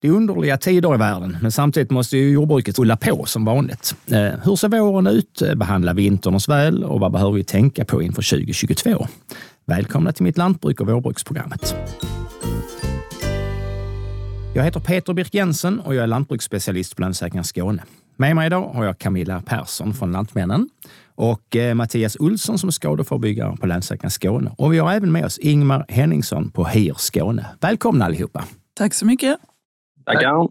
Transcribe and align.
Det 0.00 0.08
är 0.08 0.12
underliga 0.12 0.56
tider 0.56 0.94
i 0.94 0.98
världen, 0.98 1.36
men 1.42 1.52
samtidigt 1.52 1.90
måste 1.90 2.16
ju 2.16 2.30
jordbruket 2.30 2.78
rulla 2.78 2.96
på 2.96 3.24
som 3.26 3.44
vanligt. 3.44 3.94
Eh, 4.10 4.32
hur 4.44 4.56
ser 4.56 4.68
våren 4.68 5.06
ut? 5.06 5.42
Behandla 5.56 5.92
vintern 5.92 6.34
oss 6.34 6.48
väl? 6.48 6.84
Och 6.84 7.00
vad 7.00 7.12
behöver 7.12 7.32
vi 7.32 7.44
tänka 7.44 7.84
på 7.84 8.02
inför 8.02 8.22
2022? 8.22 9.06
Välkomna 9.66 10.12
till 10.12 10.24
mitt 10.24 10.38
lantbruk 10.38 10.80
och 10.80 10.86
vårbruksprogrammet. 10.86 11.74
Jag 14.54 14.64
heter 14.64 14.80
Peter 14.80 15.12
Birk 15.12 15.34
Jensen 15.34 15.80
och 15.80 15.94
jag 15.94 16.02
är 16.02 16.06
lantbruksspecialist 16.06 16.96
på 16.96 17.02
Länsförsäkringar 17.02 17.42
Skåne. 17.42 17.82
Med 18.16 18.36
mig 18.36 18.46
idag 18.46 18.70
har 18.74 18.84
jag 18.84 18.98
Camilla 18.98 19.42
Persson 19.46 19.94
från 19.94 20.12
Lantmännen 20.12 20.68
och 21.14 21.56
eh, 21.56 21.74
Mattias 21.74 22.16
Olsson 22.20 22.58
som 22.58 22.68
är 22.68 22.72
skadeförebyggare 22.72 23.56
på 23.56 23.66
Länsförsäkringar 23.66 24.10
Skåne. 24.10 24.52
Och 24.58 24.72
vi 24.72 24.78
har 24.78 24.92
även 24.92 25.12
med 25.12 25.24
oss 25.24 25.38
Ingmar 25.38 25.84
Henningsson 25.88 26.50
på 26.50 26.64
HIR 26.64 26.94
Skåne. 26.96 27.46
Välkomna 27.60 28.04
allihopa! 28.04 28.44
Tack 28.74 28.94
så 28.94 29.06
mycket! 29.06 29.47
Tackar! 30.12 30.48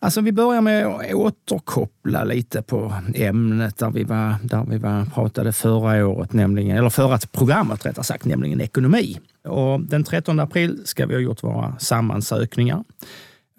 Alltså 0.00 0.20
vi 0.20 0.32
börjar 0.32 0.60
med 0.60 0.86
att 0.86 1.14
återkoppla 1.14 2.24
lite 2.24 2.62
på 2.62 2.92
ämnet 3.14 3.78
där 3.78 3.90
vi, 3.90 4.04
var, 4.04 4.34
där 4.42 4.64
vi 4.68 4.78
var, 4.78 5.04
pratade 5.04 5.52
förra 5.52 6.06
året, 6.06 6.32
nämligen, 6.32 6.76
eller 6.76 6.90
förra 6.90 7.18
programmet 7.18 7.86
rättare 7.86 8.04
sagt, 8.04 8.24
nämligen 8.24 8.60
ekonomi. 8.60 9.18
Och 9.44 9.80
den 9.80 10.04
13 10.04 10.40
april 10.40 10.80
ska 10.84 11.06
vi 11.06 11.14
ha 11.14 11.20
gjort 11.20 11.42
våra 11.42 11.78
sammansökningar. 11.78 12.84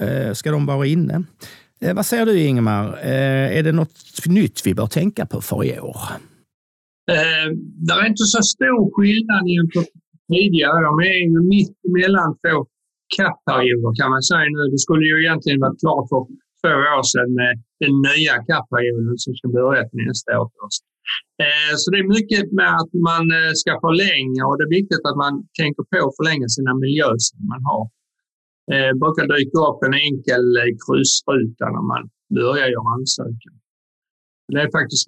Eh, 0.02 0.34
ska 0.34 0.52
de 0.52 0.66
vara 0.66 0.86
inne? 0.86 1.24
Eh, 1.82 1.96
vad 1.96 2.06
säger 2.06 2.26
du 2.26 2.40
Ingemar? 2.40 3.00
Eh, 3.04 3.58
är 3.58 3.64
det 3.64 3.72
något 3.72 4.26
nytt 4.26 4.62
vi 4.66 4.76
bör 4.76 4.88
tänka 4.88 5.26
på 5.26 5.42
för 5.42 5.66
i 5.66 5.80
år? 5.80 6.02
Eh, 7.12 7.56
det 7.58 7.94
är 7.94 8.08
inte 8.08 8.24
så 8.26 8.42
stor 8.44 8.92
skillnad 8.96 9.48
jämfört 9.48 9.94
med 9.94 10.38
tidigare. 10.38 10.84
De 10.84 11.00
är 11.00 11.30
ju 11.30 11.42
mitt 11.42 11.78
emellan 11.88 12.36
två 12.36 12.66
CAP-perioder 13.16 13.92
kan 14.00 14.10
man 14.16 14.24
säga 14.32 14.48
nu. 14.56 14.64
Det 14.74 14.82
skulle 14.86 15.06
ju 15.12 15.16
egentligen 15.24 15.60
varit 15.66 15.80
klart 15.84 16.06
för 16.12 16.22
två 16.62 16.76
år 16.98 17.06
sedan 17.12 17.30
med 17.42 17.54
den 17.84 17.94
nya 18.10 18.36
CAP-perioden 18.48 19.16
som 19.24 19.32
ska 19.38 19.46
börja 19.60 19.82
till 19.90 20.04
nästa 20.10 20.32
år 20.42 20.50
först. 20.58 20.84
Eh, 21.44 21.74
så 21.80 21.86
det 21.92 22.00
är 22.04 22.08
mycket 22.18 22.46
med 22.60 22.72
att 22.82 22.94
man 23.10 23.24
eh, 23.40 23.54
ska 23.62 23.72
förlänga 23.86 24.42
och 24.48 24.56
det 24.58 24.66
är 24.70 24.76
viktigt 24.80 25.04
att 25.10 25.18
man 25.26 25.34
tänker 25.60 25.84
på 25.90 25.98
att 26.08 26.18
förlänga 26.20 26.48
sina 26.58 26.72
miljöer 26.84 27.20
man 27.54 27.62
har. 27.72 27.84
Det 28.70 28.82
eh, 28.88 28.94
brukar 29.02 29.26
dyka 29.36 29.58
upp 29.70 29.80
en 29.88 29.96
enkel 30.08 30.46
eh, 30.62 30.72
kryssruta 30.84 31.66
när 31.76 31.86
man 31.94 32.04
börjar 32.38 32.68
göra 32.76 32.90
ansökan. 32.98 33.56
Det 34.54 34.62
är 34.66 34.72
faktiskt 34.80 35.08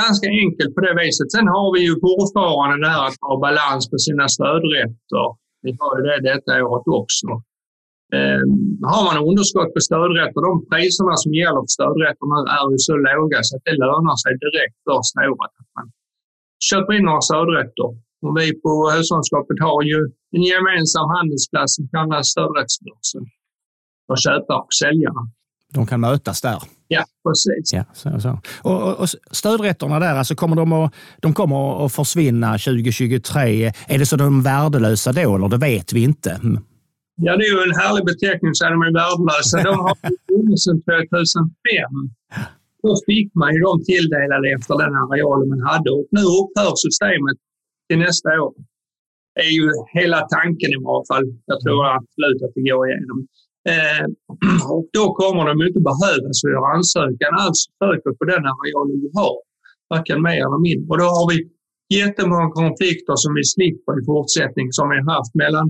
ganska 0.00 0.26
enkelt 0.42 0.72
på 0.74 0.80
det 0.86 0.94
viset. 1.02 1.28
Sen 1.34 1.48
har 1.56 1.68
vi 1.74 1.80
ju 1.88 1.94
fortfarande 2.06 2.76
det 2.84 2.92
här 2.96 3.04
att 3.08 3.18
ha 3.26 3.34
balans 3.48 3.84
på 3.90 3.98
sina 4.06 4.24
stödrätter. 4.36 5.26
Vi 5.64 5.70
har 5.80 5.92
ju 5.96 6.02
det 6.08 6.20
detta 6.30 6.52
året 6.66 6.86
också. 7.02 7.28
Eh, 8.16 8.42
har 8.92 9.02
man 9.08 9.16
underskott 9.30 9.70
på 9.74 9.80
stödrätter, 9.88 10.40
de 10.48 10.54
priserna 10.70 11.14
som 11.22 11.30
gäller 11.40 11.62
för 11.66 11.72
stödrätter 11.78 12.24
nu 12.32 12.38
är 12.56 12.64
ju 12.72 12.78
så 12.88 12.94
låga 13.08 13.38
så 13.46 13.52
att 13.56 13.64
det 13.68 13.76
lönar 13.84 14.16
sig 14.22 14.32
direkt 14.44 14.76
första 14.88 15.20
året 15.32 15.52
att 15.60 15.70
man 15.76 15.86
köper 16.70 16.92
in 16.96 17.04
några 17.08 17.24
stödrätter. 17.30 17.88
Och 18.24 18.32
vi 18.38 18.46
på 18.64 18.72
Hushållskapet 18.94 19.58
har 19.68 19.80
ju 19.90 19.98
en 20.36 20.44
gemensam 20.52 21.06
handelsplats 21.16 21.70
som 21.76 21.84
kallas 21.94 22.26
stödrättsbörsen 22.34 23.24
för 24.06 24.16
köpare 24.24 24.60
och 24.66 24.74
säljare. 24.80 25.22
De 25.76 25.80
kan 25.90 26.00
mötas 26.08 26.38
där? 26.48 26.60
Ja, 26.92 27.04
precis. 27.28 27.72
Ja, 27.72 27.84
så, 27.92 28.20
så. 28.20 28.38
Och, 28.62 28.82
och, 28.82 29.00
och 29.00 29.08
stödrätterna 29.30 30.00
där, 30.00 30.14
alltså 30.14 30.34
kommer 30.34 30.56
de, 30.56 30.72
att, 30.72 30.94
de 31.20 31.34
kommer 31.34 31.84
att 31.84 31.92
försvinna 31.92 32.52
2023. 32.52 33.72
Är 33.86 33.98
det 33.98 34.06
så 34.06 34.16
de 34.16 34.38
är 34.38 34.42
värdelösa 34.42 35.12
då, 35.12 35.36
eller 35.36 35.48
det 35.48 35.56
vet 35.56 35.92
vi 35.92 36.02
inte? 36.02 36.30
Mm. 36.30 36.58
Ja, 37.16 37.36
det 37.36 37.44
är 37.44 37.52
ju 37.56 37.62
en 37.68 37.78
härlig 37.82 38.04
beteckning 38.12 38.54
så 38.54 38.64
de 38.64 38.82
är 38.88 38.92
värdelösa. 39.00 39.56
De 39.70 39.74
har 39.86 39.96
funnits 40.28 40.64
sedan 40.64 40.78
2005. 40.82 41.46
Då 42.82 42.92
fick 43.08 43.28
man 43.40 43.50
ju 43.54 43.60
dem 43.66 43.78
tilldelade 43.90 44.46
efter 44.56 44.74
den 44.82 44.94
arealen 45.02 45.48
man 45.54 45.62
hade 45.72 45.90
och 45.96 46.06
nu 46.16 46.22
upphör 46.40 46.72
systemet 46.86 47.38
till 47.88 48.00
nästa 48.06 48.28
år. 48.44 48.54
Det 49.34 49.44
är 49.50 49.54
ju 49.60 49.66
hela 49.98 50.20
tanken 50.36 50.70
i 50.76 50.78
varje 50.88 51.06
fall. 51.10 51.26
Jag 51.50 51.58
tror 51.64 51.80
mm. 51.84 51.96
absolut 51.98 52.40
att 52.44 52.54
det 52.56 52.64
går 52.70 52.82
igenom. 52.88 53.18
Eh, 53.70 54.04
och 54.74 54.86
då 54.98 55.04
kommer 55.20 55.42
de 55.50 55.54
inte 55.68 55.82
behövas 55.90 56.36
och 56.44 56.50
göra 56.54 56.68
ansökan 56.76 57.32
alls 57.42 57.60
söker 57.82 58.12
på 58.18 58.24
den 58.32 58.44
arealen 58.52 58.96
vi 59.04 59.10
har. 59.20 59.36
Varken 59.90 60.22
mer 60.28 60.42
eller 60.46 60.62
mindre. 60.68 60.86
Och 60.92 60.98
då 61.02 61.08
har 61.16 61.26
vi 61.32 61.36
jättemånga 62.00 62.50
konflikter 62.60 63.16
som 63.22 63.32
vi 63.38 63.44
slipper 63.54 63.92
i 64.00 64.02
fortsättning 64.12 64.66
som 64.76 64.84
vi 64.90 64.96
har 64.96 65.08
haft 65.16 65.34
mellan 65.42 65.66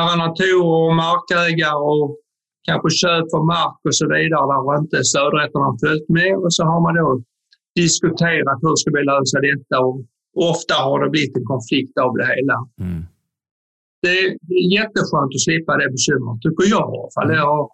arrendatorer 0.00 0.64
och 0.76 0.94
markägare 1.04 1.80
och 1.90 2.06
kanske 2.68 2.90
köp 3.02 3.28
av 3.38 3.44
mark 3.56 3.78
och 3.88 3.96
så 3.98 4.04
vidare 4.14 4.44
där 4.50 4.78
inte 4.82 4.98
stödrätterna 5.12 5.64
har 5.68 5.76
följt 5.84 6.08
med. 6.18 6.34
Och 6.44 6.52
så 6.56 6.62
har 6.70 6.80
man 6.86 6.94
då 7.00 7.08
diskuterat 7.82 8.58
hur 8.64 8.76
ska 8.80 8.88
vi 8.96 9.02
lösa 9.12 9.38
detta 9.48 9.74
och 9.86 9.96
ofta 10.50 10.74
har 10.86 10.96
det 11.02 11.10
blivit 11.14 11.36
en 11.36 11.48
konflikt 11.52 11.94
av 12.04 12.12
det 12.18 12.26
hela. 12.34 12.56
Mm. 12.80 13.02
Det 14.02 14.14
är 14.18 14.26
jätteskönt 14.78 15.32
att 15.36 15.44
slippa 15.46 15.72
det 15.80 15.88
bekymret, 15.96 16.36
tycker 16.44 16.64
jag 16.74 16.86
i 16.92 16.96
alla 16.98 17.12
fall. 17.16 17.30
Mm. 17.30 17.68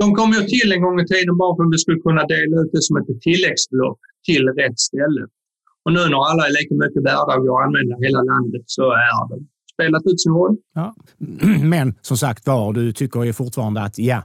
De 0.00 0.06
kom 0.18 0.30
ju 0.36 0.42
till 0.54 0.68
en 0.74 0.82
gång 0.84 0.96
i 1.04 1.06
tiden 1.12 1.34
bara 1.42 1.52
för 1.56 1.62
att 1.64 1.74
vi 1.74 1.78
skulle 1.84 2.00
kunna 2.08 2.22
dela 2.34 2.54
ut 2.62 2.70
det 2.74 2.82
som 2.88 2.96
ett 2.96 3.20
tilläggsbelopp 3.28 4.00
till 4.28 4.44
rätt 4.60 4.78
ställe. 4.88 5.22
Och 5.84 5.92
nu 5.96 6.02
när 6.12 6.20
alla 6.30 6.42
är 6.48 6.52
lika 6.60 6.74
mycket 6.84 7.02
värda 7.10 7.30
och 7.36 7.42
går 7.46 7.56
att 7.60 7.66
använda 7.66 7.94
hela 8.04 8.22
landet 8.32 8.64
så 8.66 8.84
är 8.90 9.12
det 9.30 9.44
spelat 9.74 10.02
ut 10.06 10.20
sin 10.20 10.32
roll. 10.32 10.56
Ja. 10.74 10.94
Men 11.62 11.94
som 12.00 12.16
sagt 12.16 12.46
var, 12.46 12.72
du 12.72 12.92
tycker 12.92 13.24
ju 13.24 13.32
fortfarande 13.32 13.82
att 13.82 13.98
ja, 13.98 14.22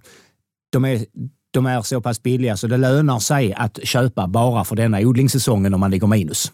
de 0.72 0.86
är, 0.86 1.06
de 1.52 1.66
är 1.66 1.82
så 1.82 2.02
pass 2.02 2.24
billiga 2.24 2.58
så 2.58 2.68
det 2.68 2.78
lönar 2.78 3.20
sig 3.20 3.54
att 3.54 3.80
köpa 3.84 4.28
bara 4.28 4.64
för 4.64 4.76
denna 4.76 5.00
odlingssäsongen 5.00 5.74
om 5.74 5.80
man 5.80 5.92
ligger 5.92 6.08
minus. 6.08 6.52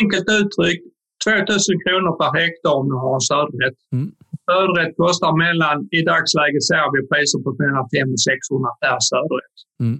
Enkelt 0.00 0.30
uttryckt, 0.30 0.84
2000 1.24 1.84
kronor 1.84 2.12
per 2.20 2.30
hektar 2.40 2.72
om 2.80 2.86
du 2.92 2.96
har 3.04 3.14
en 3.18 3.26
stödrätt. 3.28 3.78
Mm. 3.96 4.08
Stödrätt 4.44 4.92
kostar 5.02 5.32
mellan, 5.44 5.76
i 5.98 6.00
dagsläget 6.10 6.64
ser 6.70 6.86
vi 6.94 7.00
priser 7.10 7.38
på 7.44 7.50
mellan 7.62 7.84
500 7.94 8.16
och 8.18 8.24
600 8.30 8.70
per 8.82 8.98
stödrätt. 9.08 9.56
Mm. 9.84 9.98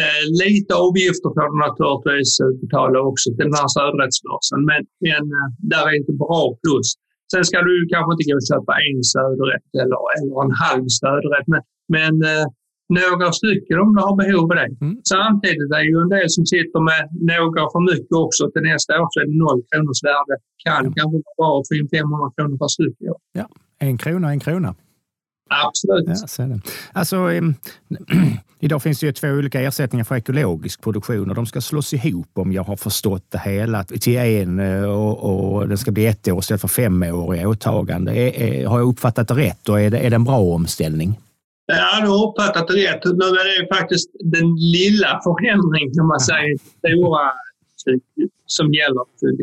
Eh, 0.00 0.22
lite 0.42 0.72
avgifter 0.86 1.30
får 1.36 1.46
du 1.52 1.56
naturligtvis 1.66 2.32
betala 2.62 2.96
också 3.10 3.26
till 3.36 3.46
den 3.50 3.58
här 3.60 3.68
stödrättsbörsen, 3.74 4.60
men, 4.70 4.80
men 5.06 5.22
eh, 5.38 5.48
där 5.72 5.84
är 5.90 5.94
inte 6.00 6.14
bra 6.24 6.42
plus. 6.62 6.88
Sen 7.32 7.44
ska 7.48 7.58
du 7.68 7.74
kanske 7.92 8.10
inte 8.14 8.26
gå 8.28 8.34
och 8.40 8.48
köpa 8.52 8.72
en 8.88 9.00
stödrätt 9.12 9.70
eller, 9.82 10.00
eller 10.16 10.36
en 10.46 10.54
halv 10.64 10.86
stödrätt, 10.98 11.46
men, 11.52 11.62
men 11.96 12.14
eh, 12.32 12.46
några 13.00 13.28
stycken 13.40 13.76
om 13.82 13.88
du 13.94 14.00
har 14.06 14.14
behov 14.22 14.44
av 14.52 14.56
det. 14.60 14.70
Mm. 14.84 14.94
Samtidigt 15.14 15.70
är 15.76 15.82
det 15.84 15.90
ju 15.94 15.98
en 16.06 16.12
del 16.16 16.28
som 16.36 16.44
sitter 16.54 16.80
med 16.90 17.02
några 17.32 17.62
för 17.72 17.82
mycket 17.90 18.16
också. 18.24 18.42
Till 18.52 18.64
nästa 18.72 18.90
år 19.00 19.08
så 19.12 19.16
är 19.22 19.26
det 19.30 19.36
noll 19.44 19.60
kronors 19.70 20.02
värde. 20.10 20.34
Kan 20.64 20.82
ja. 20.84 20.92
kanske 20.96 21.16
vara 21.24 21.36
bra 21.40 21.50
att 21.58 21.68
få 21.68 21.74
in 21.80 21.88
500 21.88 22.32
kronor 22.36 22.56
per 22.62 22.70
styck. 22.76 22.96
Ja. 23.08 23.14
ja, 23.40 23.46
en 23.88 23.96
krona, 24.02 24.28
en 24.36 24.40
krona. 24.46 24.74
Absolut. 25.66 26.04
Ja, 26.08 26.26
så 26.26 26.42
det. 26.42 26.60
Alltså, 26.92 27.16
idag 28.60 28.82
finns 28.82 29.00
det 29.00 29.06
ju 29.06 29.12
två 29.12 29.28
olika 29.28 29.60
ersättningar 29.60 30.04
för 30.04 30.16
ekologisk 30.16 30.82
produktion 30.82 31.28
och 31.30 31.34
de 31.34 31.46
ska 31.46 31.60
slås 31.60 31.94
ihop 31.94 32.28
om 32.34 32.52
jag 32.52 32.62
har 32.62 32.76
förstått 32.76 33.24
det 33.28 33.38
hela 33.38 33.84
till 33.84 34.16
en 34.16 34.58
eh, 34.58 34.84
och, 34.84 35.54
och 35.54 35.68
den 35.68 35.78
ska 35.78 35.90
bli 35.90 36.06
ett 36.06 36.28
år 36.28 36.38
istället 36.38 36.60
för 36.60 36.68
fem 36.68 37.02
år 37.02 37.36
i 37.36 37.46
åtagande. 37.46 38.12
Är, 38.12 38.42
är, 38.42 38.66
har 38.66 38.78
jag 38.78 38.88
uppfattat 38.88 39.28
det 39.28 39.34
rätt 39.34 39.68
och 39.68 39.80
är 39.80 39.90
det, 39.90 39.98
är 39.98 40.10
det 40.10 40.16
en 40.16 40.24
bra 40.24 40.38
omställning? 40.38 41.18
Ja, 41.80 41.90
du 42.02 42.08
har 42.14 42.20
uppfattat 42.26 42.68
det 42.68 42.76
rätt. 42.86 43.04
Nu 43.22 43.28
är 43.40 43.44
det 43.50 43.76
faktiskt 43.76 44.08
den 44.36 44.48
lilla 44.76 45.10
förändringen 45.26 45.92
kan 45.96 46.06
man 46.12 46.20
säga, 46.30 46.58
stora 46.78 47.24
som 48.56 48.66
gäller 48.78 49.04
23. 49.20 49.42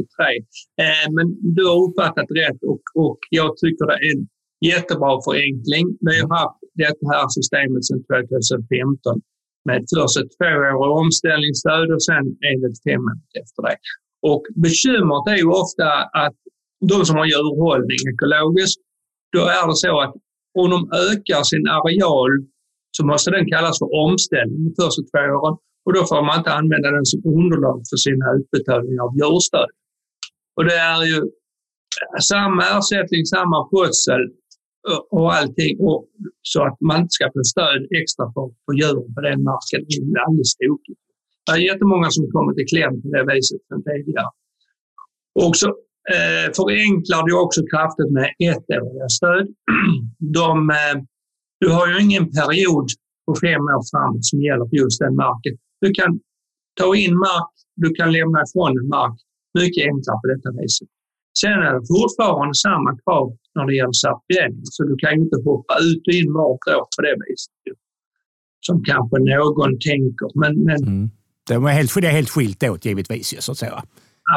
Eh, 0.86 1.06
men 1.16 1.26
du 1.56 1.64
har 1.70 1.78
uppfattat 1.86 2.30
rätt 2.42 2.62
och, 2.72 2.84
och 3.06 3.20
jag 3.30 3.50
tycker 3.62 3.86
det 3.86 3.98
är 4.08 4.12
en 4.16 4.28
Jättebra 4.72 5.14
förenkling. 5.28 5.86
Vi 6.08 6.14
har 6.22 6.30
haft 6.40 6.60
det 6.74 7.08
här 7.12 7.28
systemet 7.38 7.82
sedan 7.86 8.04
2015 8.04 9.22
med 9.68 9.80
först 9.94 10.18
ett 10.22 10.32
tvåårigt 10.38 11.00
omställningsstöd 11.02 11.88
och 11.96 12.04
sen 12.10 12.26
enligt 12.50 12.78
fem 12.88 13.04
efter 13.42 13.62
det. 13.68 13.78
Och 14.32 14.44
bekymret 14.66 15.26
är 15.34 15.40
ju 15.44 15.50
ofta 15.64 15.88
att 16.24 16.38
de 16.92 16.98
som 17.08 17.16
har 17.20 17.28
djurhållning 17.34 18.02
ekologiskt, 18.14 18.82
då 19.36 19.42
är 19.58 19.64
det 19.70 19.78
så 19.86 19.94
att 20.06 20.16
om 20.60 20.70
de 20.76 20.80
ökar 21.08 21.44
sin 21.44 21.68
areal 21.78 22.32
så 22.92 23.06
måste 23.06 23.32
den 23.32 23.46
kallas 23.54 23.80
för 23.80 23.90
omställning 24.06 24.60
de 24.66 24.72
första 24.84 25.02
två 25.12 25.24
åren 25.38 25.56
och 25.86 25.94
då 25.94 26.02
får 26.10 26.22
man 26.28 26.38
inte 26.40 26.54
använda 26.60 26.88
den 26.98 27.06
som 27.12 27.20
underlag 27.40 27.78
för 27.90 27.98
sina 28.08 28.26
utbetalningar 28.38 29.02
av 29.08 29.12
djurstöd. 29.20 29.70
Och 30.58 30.66
det 30.70 30.78
är 30.94 31.02
ju 31.12 31.20
samma 32.32 32.62
ersättning, 32.78 33.26
samma 33.26 33.58
skötsel 33.70 34.24
och 35.18 35.34
allting 35.38 35.74
och, 35.88 36.00
så 36.42 36.60
att 36.68 36.78
man 36.88 36.98
inte 37.02 37.14
ska 37.18 37.26
få 37.36 37.44
stöd 37.54 37.82
extra 38.02 38.26
för, 38.34 38.46
för 38.66 38.74
djuren 38.80 39.10
på 39.16 39.22
den 39.28 39.40
marken. 39.50 39.82
Det 39.88 40.20
är 40.20 40.24
alldeles 40.26 40.54
tokigt. 40.62 41.02
Det 41.46 41.52
är 41.52 41.68
jättemånga 41.72 42.10
som 42.16 42.24
kommit 42.36 42.58
i 42.64 42.66
kläm 42.72 42.96
på 43.02 43.08
det 43.14 43.24
viset 43.32 43.62
sedan 43.68 43.82
tidigare. 43.90 44.32
Och 45.44 45.56
så 45.62 45.68
eh, 46.16 46.46
förenklar 46.58 47.22
du 47.28 47.34
också 47.46 47.62
kraftigt 47.72 48.12
med 48.18 48.28
ettåriga 48.50 49.08
stöd. 49.18 49.48
De, 50.40 50.70
eh, 50.70 50.96
Du 51.62 51.70
har 51.78 51.88
ju 51.92 51.96
ingen 52.06 52.26
period 52.38 52.88
på 53.26 53.32
fem 53.46 53.64
år 53.76 53.84
framåt 53.92 54.26
som 54.30 54.38
gäller 54.48 54.66
för 54.70 54.78
just 54.84 55.00
den 55.04 55.16
marken. 55.16 55.56
Du 55.84 55.90
kan 56.00 56.12
ta 56.80 56.96
in 56.96 57.14
mark, 57.28 57.52
du 57.84 57.90
kan 57.98 58.12
lämna 58.18 58.40
ifrån 58.46 58.88
mark 58.98 59.18
mycket 59.60 59.84
enklare 59.92 60.20
på 60.22 60.28
detta 60.34 60.50
viset. 60.62 60.90
Sen 61.42 61.58
är 61.68 61.74
det 61.76 61.86
fortfarande 61.96 62.56
samma 62.68 62.92
krav 63.04 63.26
när 63.56 63.66
det 63.68 63.76
gäller 63.80 63.98
certifiering, 64.06 64.62
så 64.64 64.84
du 64.84 64.96
kan 65.02 65.12
ju 65.16 65.20
inte 65.26 65.38
hoppa 65.50 65.74
ut 65.88 66.04
och 66.08 66.14
in 66.20 66.34
vart 66.34 66.68
år 66.76 66.86
på 66.96 67.00
det 67.06 67.16
viset. 67.26 67.54
Som 68.68 68.84
kanske 68.84 69.18
någon 69.20 69.74
tänker. 69.90 70.30
Men, 70.42 70.54
men 70.68 70.84
mm. 70.84 71.10
det, 71.48 71.54
är 71.54 71.60
helt, 71.60 71.96
det 72.02 72.08
är 72.08 72.12
helt 72.12 72.30
skilt 72.30 72.64
åt 72.64 72.86
givetvis, 72.86 73.42
så 73.46 73.52
att 73.52 73.58
säga. 73.58 73.84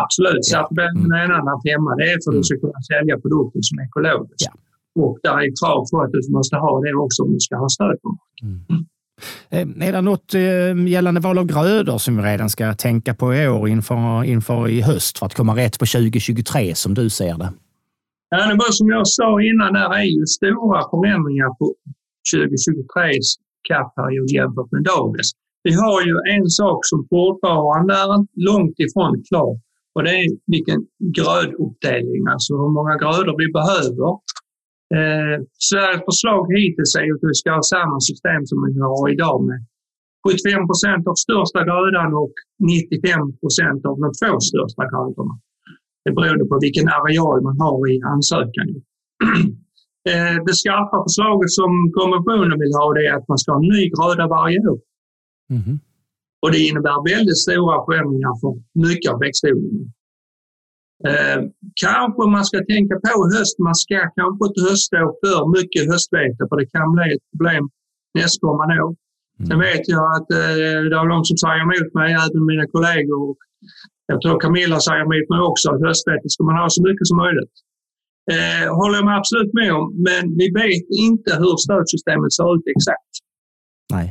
Absolut. 0.00 0.44
Certifieringen 0.54 1.10
mm. 1.10 1.18
är 1.18 1.24
en 1.28 1.34
annan 1.40 1.58
femma. 1.66 1.90
Det 2.00 2.06
är 2.12 2.18
för 2.22 2.30
att 2.30 2.38
du 2.40 2.44
ska 2.48 2.56
kunna 2.64 2.82
sälja 2.90 3.14
produkter 3.24 3.60
som 3.68 3.74
är 3.80 3.84
ekologiska. 3.90 4.52
Ja. 4.54 5.02
Och 5.02 5.14
där 5.26 5.36
är 5.44 5.50
krav 5.60 5.80
på 5.90 5.96
att 6.02 6.12
du 6.12 6.20
måste 6.36 6.56
ha 6.56 6.72
det 6.84 6.94
också 7.04 7.18
om 7.24 7.30
du 7.36 7.40
ska 7.40 7.54
ha 7.64 7.68
stöd 7.76 7.96
på 8.02 8.08
marken. 8.18 8.48
Mm. 8.48 8.60
mm. 8.70 8.84
Eh, 9.50 9.88
är 9.88 9.92
det 9.92 10.00
något 10.00 10.34
eh, 10.34 10.88
gällande 10.94 11.20
val 11.20 11.38
av 11.38 11.46
grödor 11.46 11.98
som 11.98 12.16
vi 12.16 12.22
redan 12.22 12.50
ska 12.50 12.74
tänka 12.74 13.14
på 13.14 13.34
i 13.34 13.48
år 13.48 13.68
inför, 13.68 14.24
inför 14.24 14.68
i 14.68 14.80
höst 14.80 15.18
för 15.18 15.26
att 15.26 15.34
komma 15.34 15.56
rätt 15.56 15.78
på 15.78 15.86
2023 15.86 16.74
som 16.74 16.94
du 16.94 17.10
ser 17.10 17.38
det? 17.38 17.52
Ja, 18.30 18.46
det 18.48 18.54
var 18.54 18.72
som 18.72 18.88
jag 18.88 19.06
sa 19.06 19.42
innan, 19.42 19.72
det 19.72 19.80
är 19.80 20.08
ju 20.16 20.26
stora 20.26 20.80
förändringar 20.90 21.50
på 21.58 21.74
2023s 22.34 23.28
CAP-period 23.68 24.30
jämfört 24.30 24.72
med 24.72 24.82
dagens. 24.82 25.32
Vi 25.62 25.72
har 25.72 25.98
ju 26.06 26.14
en 26.34 26.48
sak 26.50 26.80
som 26.82 27.06
fortfarande 27.10 27.94
är 27.94 28.08
långt 28.48 28.76
ifrån 28.78 29.22
klar 29.28 29.60
och 29.94 30.02
det 30.04 30.10
är 30.20 30.26
vilken 30.46 30.80
gröduppdelning, 31.16 32.22
alltså 32.34 32.52
hur 32.62 32.72
många 32.78 32.94
grödor 33.02 33.34
vi 33.42 33.48
behöver 33.58 34.10
Eh, 34.98 35.36
Sveriges 35.70 36.04
förslag 36.10 36.42
hittills 36.58 36.92
är 37.00 37.08
att 37.14 37.24
vi 37.30 37.34
ska 37.40 37.48
ha 37.58 37.62
samma 37.76 37.98
system 38.10 38.40
som 38.50 38.58
vi 38.66 38.80
har 38.80 39.04
idag 39.14 39.38
med 39.48 39.60
75 40.26 40.66
procent 40.70 41.02
av 41.10 41.16
största 41.26 41.60
grödan 41.68 42.10
och 42.22 42.34
95 42.58 43.38
procent 43.42 43.80
av 43.88 43.94
de 44.02 44.08
två 44.20 44.32
största 44.50 44.82
grödorna. 44.90 45.34
Det 46.04 46.12
beror 46.18 46.48
på 46.50 46.56
vilken 46.66 46.88
areal 46.98 47.38
man 47.48 47.56
har 47.64 47.78
i 47.92 47.94
ansökan. 48.14 48.68
Eh, 50.10 50.36
det 50.46 50.54
skarpa 50.62 50.96
förslaget 51.06 51.50
som 51.60 51.72
kommissionen 51.98 52.58
vill 52.62 52.74
ha 52.80 52.86
det 52.96 53.06
är 53.06 53.14
att 53.18 53.28
man 53.28 53.38
ska 53.38 53.52
ha 53.52 53.60
en 53.62 53.68
ny 53.76 53.82
gröda 53.94 54.24
varje 54.28 54.58
år. 54.72 54.80
Mm. 55.50 55.78
Och 56.42 56.50
det 56.54 56.60
innebär 56.68 56.96
väldigt 57.14 57.40
stora 57.46 57.76
förändringar 57.86 58.34
för 58.40 58.52
mycket 58.86 59.08
av 59.12 59.18
växtodlingen. 59.24 59.86
Eh, 61.08 61.38
kanske 61.84 62.22
man 62.36 62.44
ska 62.48 62.58
tänka 62.74 62.94
på 63.04 63.18
höst. 63.34 63.56
Man 63.68 63.76
ska 63.84 63.98
kanske 64.18 64.42
inte 64.48 64.60
hösta 64.70 64.98
för 65.22 65.40
mycket 65.56 65.82
höstvete 65.92 66.40
för 66.48 66.56
det 66.60 66.68
kan 66.76 66.88
bli 66.96 67.06
ett 67.16 67.26
problem 67.32 67.64
nästkommande 68.18 68.74
år. 68.86 68.94
Mm. 68.94 69.46
Sen 69.48 69.58
vet 69.68 69.84
jag 69.94 70.06
att 70.16 70.28
eh, 70.38 70.54
det 70.90 70.96
är 71.00 71.08
de 71.14 71.18
som 71.28 71.36
säger 71.42 71.60
emot 71.66 71.90
mig, 72.00 72.08
även 72.22 72.42
mina 72.52 72.66
kollegor. 72.74 73.18
Och 73.28 73.40
jag 74.10 74.18
tror 74.22 74.40
Camilla 74.44 74.78
säger 74.80 75.02
emot 75.08 75.26
mig 75.32 75.40
också 75.50 75.66
att 75.72 75.80
höstvete 75.88 76.26
ska 76.34 76.40
man 76.48 76.56
ha 76.62 76.66
så 76.76 76.80
mycket 76.88 77.06
som 77.10 77.16
möjligt. 77.24 77.54
Eh, 78.34 78.64
håller 78.78 78.96
jag 78.98 79.06
med 79.08 79.16
absolut 79.20 79.52
med 79.60 79.70
om, 79.78 79.84
men 80.06 80.22
vi 80.40 80.46
vet 80.62 80.86
inte 81.08 81.30
hur 81.42 81.54
stödsystemet 81.66 82.32
ser 82.38 82.48
ut 82.56 82.66
exakt. 82.76 83.12
Nej. 83.96 84.08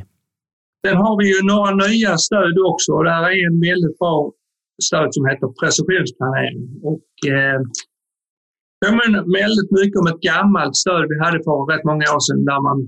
Sen 0.86 0.96
har 0.96 1.14
vi 1.20 1.24
ju 1.32 1.38
några 1.52 1.70
nya 1.86 2.12
stöd 2.26 2.56
också 2.70 2.90
och 2.92 3.04
där 3.04 3.22
är 3.30 3.46
en 3.50 3.60
väldigt 3.68 3.98
bra 3.98 4.32
stöd 4.88 5.08
som 5.14 5.26
heter 5.28 5.48
precisionsplanering. 5.60 6.64
Och, 6.90 7.08
eh, 7.34 7.60
påminner 8.82 9.22
väldigt 9.40 9.70
mycket 9.78 10.00
om 10.00 10.06
ett 10.12 10.22
gammalt 10.30 10.76
stöd 10.82 11.04
vi 11.12 11.16
hade 11.24 11.38
för 11.46 11.58
rätt 11.70 11.84
många 11.90 12.06
år 12.14 12.22
sedan 12.26 12.44
där 12.50 12.60
man 12.68 12.78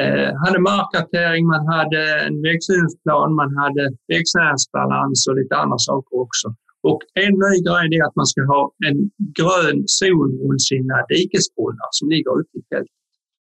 eh, 0.00 0.30
hade 0.42 0.58
markkartering, 0.70 1.42
man 1.54 1.64
hade 1.76 2.00
en 2.26 2.36
växtsynsplan, 2.48 3.28
man 3.40 3.50
hade 3.62 3.84
växtnäringsbalans 4.14 5.18
och 5.28 5.36
lite 5.40 5.54
andra 5.62 5.78
saker 5.88 6.14
också. 6.26 6.46
Och 6.90 7.00
en 7.24 7.34
ny 7.44 7.54
grej 7.66 7.84
är 7.96 8.04
att 8.08 8.16
man 8.20 8.28
ska 8.32 8.40
ha 8.54 8.62
en 8.88 8.98
grön 9.38 9.78
zon 9.98 10.30
runt 10.42 10.62
sina 10.70 10.96
dikesbrunnar 11.12 11.90
som 11.98 12.06
ligger 12.14 12.32
ute 12.40 12.54
i 12.60 12.62
fältet. 12.70 12.98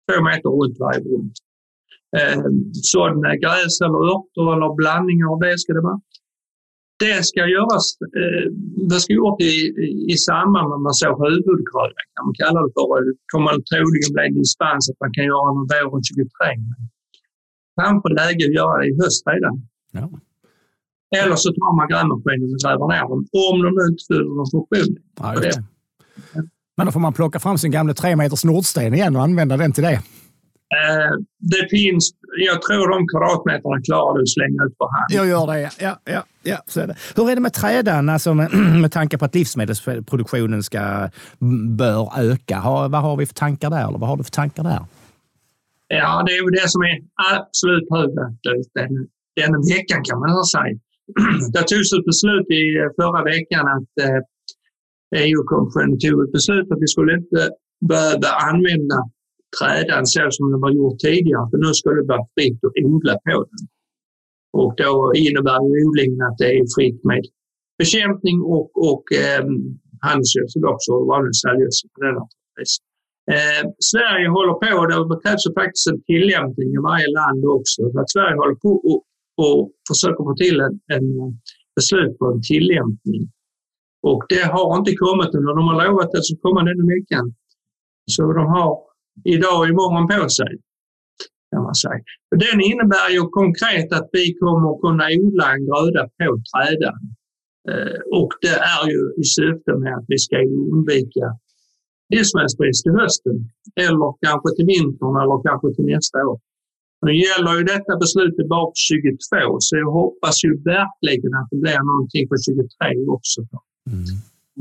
Två 0.05 0.17
meter 0.27 0.49
runt 0.59 0.77
varje 0.85 1.01
brunn. 1.05 1.29
Eh, 2.17 2.43
sådd 2.91 3.15
med 3.23 3.33
gräs 3.43 3.75
eller 3.85 3.99
örter 4.13 4.45
eller 4.53 4.75
blandningar 4.79 5.27
av 5.33 5.39
det 5.39 5.59
ska 5.59 5.73
det 5.73 5.85
vara. 5.89 6.01
Det 7.05 7.19
ska 7.29 7.39
göras, 7.57 7.85
eh, 8.19 8.45
det 8.91 8.99
ska 9.03 9.13
gjort 9.13 9.41
i, 9.41 9.55
i 10.13 10.15
samband 10.27 10.65
med 10.69 10.75
att 10.77 10.85
man 10.89 10.97
såg 11.01 11.13
huvudgrödan 11.25 12.05
kan 12.13 12.23
man 12.27 12.35
kalla 12.41 12.59
det 12.65 12.71
för. 12.77 12.95
Det 13.05 13.15
kommer 13.33 13.51
troligen 13.69 14.11
bli 14.15 14.25
dispens 14.39 14.83
att 14.91 14.99
man 15.03 15.11
kan 15.17 15.25
göra 15.31 15.49
det 15.71 15.81
våren 15.89 16.03
23. 16.03 16.25
Men 17.77 17.85
kanske 17.85 18.09
läge 18.19 18.43
att 18.47 18.55
göra 18.59 18.73
det 18.79 18.87
i 18.91 18.93
höst 19.01 19.21
redan. 19.31 19.55
Ja. 19.97 20.05
Eller 21.21 21.35
så 21.35 21.49
tar 21.57 21.75
man 21.79 21.87
grävmaskinen 21.91 22.53
och 22.53 22.59
gräver 22.63 22.87
ner 22.93 23.05
dem, 23.11 23.21
om 23.49 23.57
de 23.65 23.69
inte 23.89 24.03
fyller 24.07 24.31
någon 24.39 24.51
funktion. 24.55 24.91
Ja, 25.19 26.41
Men 26.77 26.85
då 26.85 26.91
får 26.91 26.99
man 26.99 27.13
plocka 27.13 27.39
fram 27.39 27.57
sin 27.57 27.71
gamla 27.71 27.93
tre 27.93 28.15
meters 28.15 28.43
nordsten 28.45 28.93
igen 28.93 29.15
och 29.15 29.21
använda 29.23 29.57
den 29.57 29.71
till 29.73 29.83
det. 29.83 30.01
Eh, 30.77 31.13
det 31.39 31.69
finns, 31.69 32.11
jag 32.37 32.61
tror 32.61 32.89
de 32.89 33.07
kvadratmeterna 33.07 33.81
klarar 33.81 34.17
du 34.17 34.21
att 34.21 34.29
slänga 34.29 34.63
ut 34.63 34.77
på 34.77 34.85
hand. 34.93 35.07
Jag 35.09 35.27
gör 35.27 35.47
det, 35.47 35.71
ja. 35.79 35.99
ja, 36.05 36.23
ja, 36.43 36.57
så 36.67 36.79
är 36.79 36.87
det. 36.87 36.95
Hur 37.15 37.29
är 37.29 37.35
det 37.35 37.41
med 37.41 37.53
trädan, 37.53 38.09
alltså 38.09 38.33
med, 38.33 38.53
med 38.81 38.91
tanke 38.91 39.17
på 39.17 39.25
att 39.25 39.35
livsmedelsproduktionen 39.35 40.63
ska, 40.63 41.09
bör 41.77 42.09
öka? 42.17 42.57
Har, 42.57 42.89
vad 42.89 43.01
har 43.01 43.15
vi 43.17 43.25
för 43.25 43.33
tankar 43.33 43.69
där? 43.69 43.87
Eller 43.87 43.99
vad 43.99 44.09
har 44.09 44.17
du 44.17 44.23
för 44.23 44.31
tankar 44.31 44.63
där? 44.63 44.85
Ja, 45.87 46.23
det 46.25 46.31
är 46.31 46.43
ju 46.43 46.49
det 46.49 46.69
som 46.69 46.81
är 46.81 46.97
absolut 47.33 47.87
högaktuellt 47.91 48.71
den, 48.73 48.91
den 49.35 49.51
veckan 49.75 50.03
kan 50.03 50.19
man 50.19 50.45
säga. 50.45 50.79
Det 51.53 51.63
togs 51.71 51.93
ett 51.93 52.05
beslut 52.05 52.47
i 52.61 52.63
förra 52.99 53.23
veckan 53.23 53.63
att 53.75 53.93
eh, 54.05 54.21
EU-kommissionen 55.23 55.99
tog 55.99 56.23
ett 56.25 56.31
beslut 56.31 56.71
att 56.71 56.81
vi 56.81 56.87
skulle 56.87 57.13
inte 57.17 57.49
behöva 57.89 58.29
använda 58.49 58.97
trädan 59.57 60.05
så 60.13 60.23
som 60.31 60.51
det 60.51 60.59
var 60.65 60.71
gjort 60.79 60.99
tidigare, 60.99 61.45
för 61.49 61.57
nu 61.65 61.71
ska 61.73 61.89
det 61.89 62.07
vara 62.13 62.25
fritt 62.35 62.59
att 62.67 62.77
odla 62.85 63.15
på 63.27 63.37
den. 63.49 63.63
Och 64.59 64.73
då 64.81 65.11
innebär 65.25 65.59
odlingen 65.59 66.21
att 66.27 66.37
det 66.41 66.49
är 66.57 66.65
fritt 66.75 67.03
med 67.03 67.23
bekämpning 67.81 68.37
och, 68.55 68.67
och 68.89 69.03
eh, 69.23 69.43
handelsgödsel 70.07 70.65
också, 70.73 70.89
och 70.97 71.07
vanlig 71.13 71.35
stallgödsel 71.41 71.89
på 71.93 71.99
denna 72.05 72.23
eh, 73.35 73.63
Sverige 73.91 74.27
håller 74.37 74.55
på, 74.63 74.71
och 74.79 74.87
det 75.09 75.19
krävs 75.23 75.45
faktiskt 75.61 75.87
en 75.91 76.01
tillämpning 76.11 76.69
i 76.77 76.81
varje 76.89 77.09
land 77.19 77.41
också, 77.57 77.79
så 77.91 77.97
att 78.01 78.11
Sverige 78.15 78.35
håller 78.41 78.59
på 78.65 78.71
och, 78.89 79.01
och 79.45 79.61
försöker 79.89 80.21
få 80.27 80.33
till 80.43 80.57
en, 80.67 80.75
en 80.95 81.05
beslut 81.77 82.13
på 82.19 82.25
en 82.33 82.41
tillämpning. 82.51 83.23
Och 84.09 84.23
det 84.29 84.45
har 84.55 84.77
inte 84.79 84.93
kommit 85.03 85.35
ännu. 85.35 85.49
De 85.59 85.63
har 85.69 85.77
lovat 85.85 86.05
att 86.05 86.11
det 86.11 86.23
ska 86.23 86.35
komma 86.47 86.59
denna 86.69 86.85
veckan. 86.95 87.25
Så 88.15 88.21
de 88.39 88.45
har 88.55 88.71
idag 89.23 89.59
och 89.59 89.67
imorgon 89.67 90.07
på 90.07 90.29
sig. 90.29 90.51
Kan 91.51 91.63
man 91.63 91.75
säga. 91.75 92.03
Den 92.45 92.57
innebär 92.71 93.09
ju 93.15 93.21
konkret 93.39 93.89
att 93.97 94.09
vi 94.11 94.25
kommer 94.41 94.71
kunna 94.83 95.05
odla 95.23 95.45
en 95.53 95.61
gröda 95.67 96.03
på 96.19 96.29
trädan. 96.51 96.99
Eh, 97.71 97.99
och 98.19 98.31
det 98.41 98.57
är 98.75 98.83
ju 98.93 99.01
i 99.21 99.23
syfte 99.37 99.71
med 99.83 99.93
att 99.97 100.07
vi 100.07 100.17
ska 100.25 100.35
undvika 100.73 101.25
livsmedelsbrist 102.13 102.83
till 102.83 102.95
hösten 103.01 103.35
eller 103.85 104.09
kanske 104.25 104.49
till 104.55 104.67
vintern 104.73 105.15
eller 105.23 105.37
kanske 105.47 105.67
till 105.75 105.87
nästa 105.95 106.17
år. 106.29 106.39
Nu 107.05 107.13
gäller 107.25 107.51
ju 107.57 107.63
detta 107.73 107.93
beslutet 108.03 108.47
bara 108.53 108.65
på 108.65 108.79
22 108.89 109.57
så 109.59 109.71
jag 109.83 109.91
hoppas 109.99 110.35
ju 110.45 110.51
verkligen 110.75 111.33
att 111.39 111.47
det 111.51 111.57
blir 111.63 111.81
någonting 111.91 112.23
på 112.29 112.35
23 112.45 113.15
också. 113.17 113.39
Mm. 113.91 114.05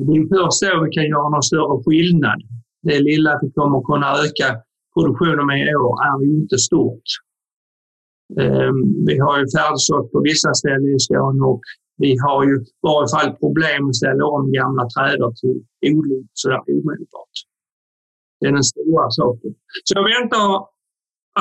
Det 0.07 0.15
är 0.21 0.27
först 0.33 0.61
då 0.65 0.73
vi 0.85 0.91
kan 0.97 1.07
göra 1.15 1.29
någon 1.35 1.49
större 1.51 1.77
skillnad 1.85 2.41
det 2.83 3.01
lilla 3.01 3.39
vi 3.43 3.51
kommer 3.51 3.81
kunna 3.91 4.09
öka 4.25 4.49
produktionen 4.95 5.47
med 5.47 5.59
i 5.73 5.75
år 5.75 5.95
är 6.07 6.25
inte 6.25 6.59
stort. 6.59 7.09
Ehm, 8.41 8.79
vi 9.07 9.19
har 9.19 9.39
ju 9.41 9.47
färdigsått 9.57 10.13
på 10.13 10.21
vissa 10.21 10.55
ställen 10.55 10.95
i 10.97 10.99
Skåne 10.99 11.43
och 11.53 11.63
vi 11.97 12.17
har 12.25 12.45
ju 12.45 12.55
i 12.55 12.65
varje 12.83 13.09
fall 13.15 13.31
problem 13.43 13.89
att 13.89 13.97
ställa 13.97 14.25
om 14.27 14.53
gamla 14.53 14.85
trädor 14.95 15.33
till 15.41 15.57
odling 15.91 16.29
sådär 16.33 16.61
omedelbart. 16.75 17.37
Det 18.41 18.47
är 18.47 18.53
den 18.53 18.65
stora 18.73 19.11
saken. 19.11 19.55
Så 19.85 19.93
jag 19.99 20.05
väntar, 20.15 20.47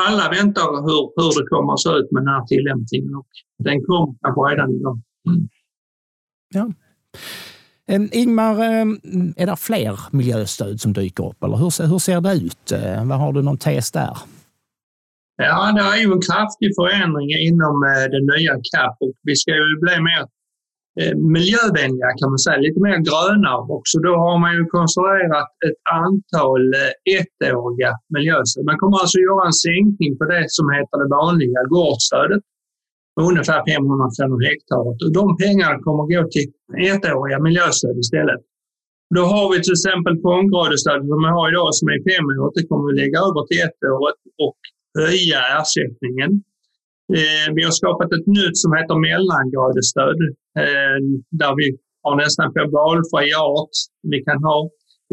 alla 0.05 0.25
väntar 0.37 0.69
hur, 0.87 1.03
hur 1.17 1.31
det 1.37 1.47
kommer 1.49 1.73
att 1.73 1.79
se 1.79 1.89
ut 1.89 2.11
med 2.11 2.21
den 2.23 2.33
här 2.35 2.45
tillämpningen 2.45 3.15
och 3.15 3.27
den 3.67 3.77
kommer 3.85 4.15
kanske 4.21 4.41
redan 4.51 4.69
idag. 4.77 4.97
Mm. 5.29 5.43
Ja. 6.57 6.65
Ingmar, 7.89 8.63
ehm, 8.63 8.99
är 9.37 9.45
det 9.45 9.55
fler 9.55 9.99
miljöstöd 10.11 10.81
som 10.81 10.93
dyker 10.93 11.29
upp 11.29 11.43
eller 11.43 11.57
hur, 11.57 11.87
hur 11.87 11.99
ser 11.99 12.21
det 12.21 12.33
ut? 12.33 12.71
Eh, 12.71 13.05
vad 13.05 13.19
har 13.19 13.33
du 13.33 13.41
någon 13.41 13.57
tes 13.57 13.91
där? 13.91 14.17
Ja, 15.37 15.71
det 15.75 15.81
är 15.81 15.97
ju 16.03 16.11
en 16.17 16.25
kraftig 16.29 16.69
förändring 16.79 17.29
inom 17.49 17.75
eh, 17.89 18.05
den 18.13 18.25
nya 18.33 18.53
CAP 18.69 18.95
och 19.05 19.15
vi 19.27 19.35
ska 19.35 19.51
ju 19.51 19.79
bli 19.83 19.95
mer 20.09 20.23
eh, 20.99 21.15
miljövänliga 21.35 22.09
kan 22.19 22.29
man 22.33 22.39
säga, 22.45 22.57
lite 22.67 22.79
mer 22.87 22.97
gröna 23.09 23.53
också. 23.77 23.95
Då 24.07 24.13
har 24.25 24.37
man 24.43 24.51
ju 24.57 24.63
konstruerat 24.77 25.51
ett 25.67 25.81
antal 26.03 26.63
ettåriga 27.17 27.91
miljöstöd. 28.15 28.65
Man 28.71 28.77
kommer 28.81 28.97
alltså 29.03 29.17
göra 29.27 29.45
en 29.51 29.59
sänkning 29.67 30.11
på 30.19 30.25
det 30.33 30.45
som 30.57 30.65
heter 30.75 30.95
det 31.01 31.09
vanliga 31.19 31.61
gårdsstödet 31.75 32.43
ungefär 33.25 33.59
500 33.65 34.09
kronor 34.15 34.39
hektaret 34.49 34.97
och 35.05 35.13
de 35.19 35.25
pengarna 35.43 35.77
kommer 35.85 36.03
gå 36.11 36.21
till 36.33 36.47
ettåriga 36.89 37.37
miljöstöd 37.47 37.97
istället. 38.03 38.41
Då 39.15 39.21
har 39.33 39.45
vi 39.51 39.57
till 39.61 39.77
exempel 39.77 40.15
fånggrödestödet 40.25 41.07
som 41.11 41.21
vi 41.25 41.29
har 41.37 41.45
idag 41.51 41.69
som 41.79 41.87
är 41.93 41.99
femårigt. 42.07 42.55
Det 42.57 42.65
kommer 42.69 42.85
vi 42.89 42.93
lägga 43.01 43.17
över 43.27 43.41
till 43.47 43.59
ettåret 43.67 44.19
och 44.45 44.59
höja 45.01 45.39
ersättningen. 45.59 46.31
Eh, 47.17 47.47
vi 47.55 47.61
har 47.67 47.73
skapat 47.81 48.09
ett 48.17 48.27
nytt 48.37 48.57
som 48.63 48.71
heter 48.77 48.95
mellangradestöd 49.07 50.19
eh, 50.63 50.97
där 51.41 51.53
vi 51.59 51.67
har 52.05 52.15
nästan 52.23 52.47
på 52.53 52.61
valfri 52.77 53.27
art 53.57 53.75
vi 54.11 54.17
kan 54.27 54.39
ha. 54.49 54.59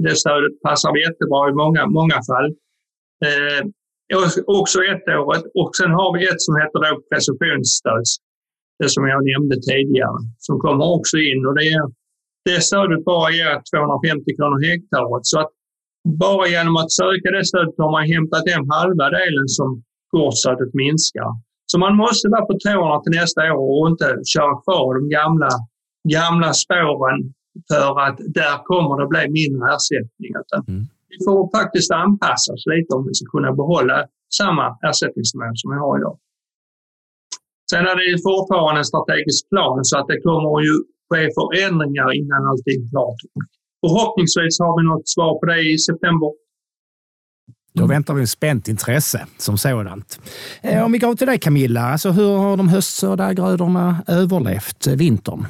Det 0.04 0.16
stödet 0.22 0.54
passar 0.66 0.90
jättebra 1.06 1.42
i 1.50 1.54
många, 1.62 1.82
många 1.98 2.18
fall. 2.30 2.48
Eh, 3.28 3.62
också 4.58 4.78
ettåret 4.92 5.44
och 5.60 5.70
sen 5.78 5.90
har 5.98 6.08
vi 6.14 6.20
ett 6.30 6.42
som 6.46 6.54
heter 6.60 6.78
då 6.84 6.92
presumtionsstöd. 7.10 8.04
Det 8.78 8.88
som 8.88 9.04
jag 9.12 9.20
nämnde 9.30 9.56
tidigare 9.68 10.18
som 10.38 10.54
kommer 10.64 10.84
också 10.96 11.16
in 11.18 11.46
och 11.46 11.54
det 11.58 11.66
är 11.76 11.84
det 12.44 12.60
stödet 12.68 13.04
bara 13.04 13.30
ger 13.30 13.54
250 13.70 14.36
kronor 14.36 14.60
hektaret. 14.70 15.26
Så 15.32 15.36
att 15.40 15.52
bara 16.24 16.48
genom 16.48 16.76
att 16.76 16.92
söka 16.92 17.28
det 17.30 17.44
stödet 17.44 17.74
har 17.78 17.92
man 17.96 18.04
hämtat 18.14 18.48
hem 18.50 18.64
halva 18.70 19.06
delen 19.18 19.48
som 19.58 19.82
gårdsstödet 20.12 20.74
minskar. 20.74 21.30
Så 21.66 21.78
man 21.78 21.96
måste 21.96 22.28
vara 22.28 22.46
på 22.46 22.54
tårna 22.64 23.00
till 23.00 23.16
nästa 23.20 23.52
år 23.52 23.70
och 23.80 23.88
inte 23.90 24.08
köra 24.34 24.54
kvar 24.64 24.94
de 24.98 25.08
gamla, 25.18 25.52
gamla 26.16 26.52
spåren 26.52 27.20
för 27.70 28.00
att 28.06 28.18
där 28.38 28.56
kommer 28.64 29.00
det 29.00 29.06
bli 29.06 29.24
mindre 29.38 29.64
ersättning. 29.74 30.32
Mm. 30.68 30.86
Vi 31.18 31.24
får 31.24 31.40
faktiskt 31.58 31.90
anpassa 32.02 32.52
oss 32.54 32.64
lite 32.74 32.90
om 32.96 33.02
vi 33.08 33.14
ska 33.14 33.24
kunna 33.36 33.52
behålla 33.60 33.96
samma 34.40 34.66
ersättningsnivå 34.88 35.50
som 35.60 35.68
vi 35.72 35.78
har 35.84 35.92
idag. 36.00 36.16
Sen 37.70 37.82
är 37.90 37.94
det 38.00 38.22
fortfarande 38.28 38.78
en 38.80 38.90
strategisk 38.92 39.42
plan 39.52 39.84
så 39.88 39.94
att 39.98 40.08
det 40.12 40.20
kommer 40.28 40.54
ju 40.66 40.74
ske 41.10 41.20
förändringar 41.38 42.08
innan 42.20 42.40
allt 42.48 42.66
är 42.74 42.90
klart. 42.90 43.20
Förhoppningsvis 43.82 44.54
har 44.64 44.72
vi 44.78 44.82
något 44.92 45.08
svar 45.14 45.32
på 45.38 45.44
det 45.46 45.60
i 45.72 45.78
september. 45.78 46.30
Då 47.72 47.86
väntar 47.86 48.14
vi 48.14 48.18
med 48.18 48.28
spänt 48.28 48.68
intresse 48.68 49.26
som 49.38 49.58
sådant. 49.58 50.20
Eh, 50.62 50.84
om 50.84 50.92
vi 50.92 50.98
går 50.98 51.14
till 51.14 51.26
dig 51.26 51.38
Camilla, 51.38 51.80
alltså 51.80 52.10
hur 52.10 52.36
har 52.36 52.56
de 52.56 52.68
höstsådda 52.68 53.34
grödorna 53.34 54.04
överlevt 54.06 54.86
vintern? 54.86 55.46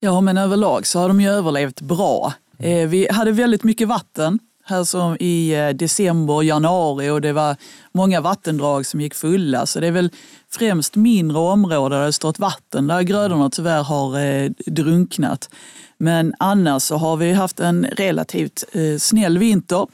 Ja, 0.00 0.20
men 0.20 0.38
överlag 0.38 0.86
så 0.86 0.98
har 0.98 1.08
de 1.08 1.20
ju 1.20 1.28
överlevt 1.28 1.80
bra. 1.80 2.32
Eh, 2.58 2.88
vi 2.88 3.08
hade 3.10 3.32
väldigt 3.32 3.64
mycket 3.64 3.88
vatten 3.88 4.38
här 4.64 4.84
som 4.84 5.16
i 5.20 5.54
eh, 5.54 5.68
december 5.68 6.34
och 6.34 6.44
januari 6.44 7.10
och 7.10 7.20
det 7.20 7.32
var 7.32 7.56
många 7.92 8.20
vattendrag 8.20 8.86
som 8.86 9.00
gick 9.00 9.14
fulla. 9.14 9.66
Så 9.66 9.80
det 9.80 9.86
är 9.86 9.92
väl 9.92 10.10
främst 10.50 10.96
mindre 10.96 11.38
områden 11.38 11.98
där 11.98 12.06
det 12.06 12.12
stått 12.12 12.38
vatten 12.38 12.86
där 12.86 13.02
grödorna 13.02 13.50
tyvärr 13.50 13.82
har 13.82 14.18
eh, 14.18 14.50
drunknat. 14.66 15.50
Men 15.98 16.34
annars 16.38 16.82
så 16.82 16.96
har 16.96 17.16
vi 17.16 17.32
haft 17.32 17.60
en 17.60 17.84
relativt 17.84 18.64
eh, 18.72 18.98
snäll 18.98 19.38
vinter 19.38 19.86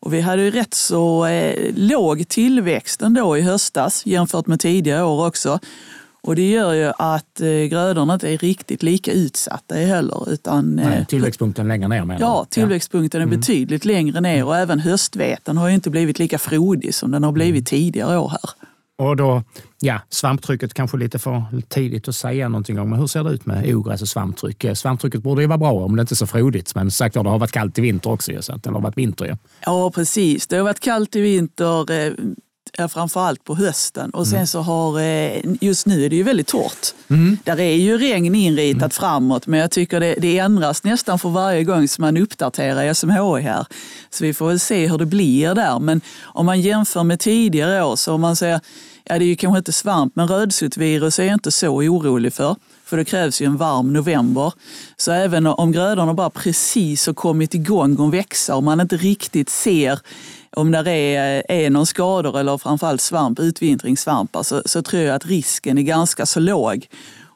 och 0.00 0.14
vi 0.14 0.20
hade 0.20 0.42
ju 0.42 0.50
rätt 0.50 0.74
så 0.74 1.26
eh, 1.26 1.72
låg 1.76 2.28
tillväxt 2.28 3.02
ändå 3.02 3.38
i 3.38 3.40
höstas 3.40 4.06
jämfört 4.06 4.46
med 4.46 4.60
tidigare 4.60 5.04
år 5.04 5.26
också. 5.26 5.58
Och 6.22 6.36
det 6.36 6.50
gör 6.50 6.72
ju 6.72 6.92
att 6.98 7.40
eh, 7.40 7.48
grödorna 7.48 8.14
inte 8.14 8.28
är 8.28 8.38
riktigt 8.38 8.82
lika 8.82 9.12
utsatta 9.12 9.74
heller. 9.74 10.32
Utan, 10.32 10.76
Nej, 10.76 10.98
eh, 10.98 11.06
tillväxtpunkten 11.06 11.68
längre 11.68 11.88
ner 11.88 12.04
menar 12.04 12.20
Ja, 12.20 12.46
tillväxtpunkten 12.50 13.20
ja. 13.20 13.22
är 13.22 13.26
mm. 13.26 13.40
betydligt 13.40 13.84
längre 13.84 14.20
ner 14.20 14.44
och 14.44 14.56
även 14.56 14.80
höstveten 14.80 15.56
har 15.56 15.68
ju 15.68 15.74
inte 15.74 15.90
blivit 15.90 16.18
lika 16.18 16.38
frodig 16.38 16.94
som 16.94 17.10
den 17.10 17.24
har 17.24 17.32
blivit 17.32 17.72
mm. 17.72 17.82
tidigare 17.82 18.18
år 18.18 18.28
här. 18.28 18.50
Och 19.00 19.16
då, 19.16 19.42
ja, 19.80 20.00
svamptrycket 20.08 20.74
kanske 20.74 20.96
lite 20.96 21.18
för 21.18 21.44
tidigt 21.68 22.08
att 22.08 22.14
säga 22.14 22.48
någonting 22.48 22.80
om. 22.80 22.90
Men 22.90 22.98
hur 22.98 23.06
ser 23.06 23.24
det 23.24 23.30
ut 23.30 23.46
med 23.46 23.74
ogräs 23.74 24.02
och 24.02 24.08
svamptryck? 24.08 24.64
Eh, 24.64 24.74
svamptrycket 24.74 25.22
borde 25.22 25.42
ju 25.42 25.48
vara 25.48 25.58
bra 25.58 25.72
om 25.72 25.96
det 25.96 26.00
inte 26.00 26.14
är 26.14 26.16
så 26.16 26.26
frodigt. 26.26 26.74
Men 26.74 26.90
sagt 26.90 27.14
det 27.14 27.20
har 27.20 27.38
varit 27.38 27.52
kallt 27.52 27.78
i 27.78 27.80
vinter 27.82 28.10
också. 28.10 28.42
Så 28.42 28.52
att 28.52 28.62
det 28.62 28.70
har 28.70 28.80
varit 28.80 28.98
vinter 28.98 29.24
ju. 29.24 29.36
Ja, 29.64 29.90
precis. 29.90 30.46
Det 30.46 30.56
har 30.56 30.64
varit 30.64 30.80
kallt 30.80 31.16
i 31.16 31.20
vinter 31.20 31.90
framförallt 32.88 33.44
på 33.44 33.54
hösten. 33.54 34.10
Och 34.10 34.26
sen 34.26 34.36
mm. 34.36 34.46
så 34.46 34.60
har, 34.60 35.00
eh, 35.00 35.40
just 35.60 35.86
nu 35.86 36.04
är 36.04 36.10
det 36.10 36.16
ju 36.16 36.22
väldigt 36.22 36.46
torrt. 36.46 36.94
Mm. 37.08 37.38
Där 37.44 37.60
är 37.60 37.74
ju 37.74 37.98
regn 37.98 38.34
inritat 38.34 38.82
mm. 38.82 38.90
framåt, 38.90 39.46
men 39.46 39.60
jag 39.60 39.70
tycker 39.70 40.00
det, 40.00 40.14
det 40.18 40.38
ändras 40.38 40.84
nästan 40.84 41.18
för 41.18 41.28
varje 41.28 41.64
gång 41.64 41.88
som 41.88 42.02
man 42.02 42.16
uppdaterar 42.16 42.94
SMHI 42.94 43.42
här. 43.42 43.66
Så 44.10 44.24
vi 44.24 44.34
får 44.34 44.48
väl 44.48 44.60
se 44.60 44.86
hur 44.86 44.98
det 44.98 45.06
blir 45.06 45.54
där. 45.54 45.78
Men 45.78 46.00
om 46.22 46.46
man 46.46 46.60
jämför 46.60 47.02
med 47.02 47.20
tidigare 47.20 47.84
år 47.84 47.96
så 47.96 48.14
om 48.14 48.20
man 48.20 48.36
säger, 48.36 48.60
ja 49.04 49.18
det 49.18 49.24
är 49.24 49.26
ju 49.26 49.36
kanske 49.36 49.58
inte 49.58 49.72
svamp, 49.72 50.16
men 50.16 50.28
rödsotvirus 50.28 51.18
är 51.18 51.24
jag 51.24 51.34
inte 51.34 51.50
så 51.50 51.68
orolig 51.68 52.32
för. 52.32 52.56
För 52.84 52.96
det 52.96 53.04
krävs 53.04 53.42
ju 53.42 53.46
en 53.46 53.56
varm 53.56 53.92
november. 53.92 54.52
Så 54.96 55.12
även 55.12 55.46
om 55.46 55.72
grödorna 55.72 56.14
bara 56.14 56.30
precis 56.30 57.06
har 57.06 57.14
kommit 57.14 57.54
igång 57.54 57.96
och 57.96 58.14
växa 58.14 58.56
och 58.56 58.62
man 58.62 58.80
inte 58.80 58.96
riktigt 58.96 59.48
ser 59.48 60.00
om 60.56 60.70
det 60.70 60.90
är, 60.90 61.42
är 61.48 61.70
någon 61.70 61.86
skador 61.86 62.38
eller 62.38 62.58
framförallt 62.58 63.00
svamp, 63.00 63.38
utvintringssvampar 63.38 64.42
så, 64.42 64.56
alltså, 64.56 64.68
så 64.68 64.82
tror 64.82 65.02
jag 65.02 65.16
att 65.16 65.26
risken 65.26 65.78
är 65.78 65.82
ganska 65.82 66.26
så 66.26 66.40
låg. 66.40 66.88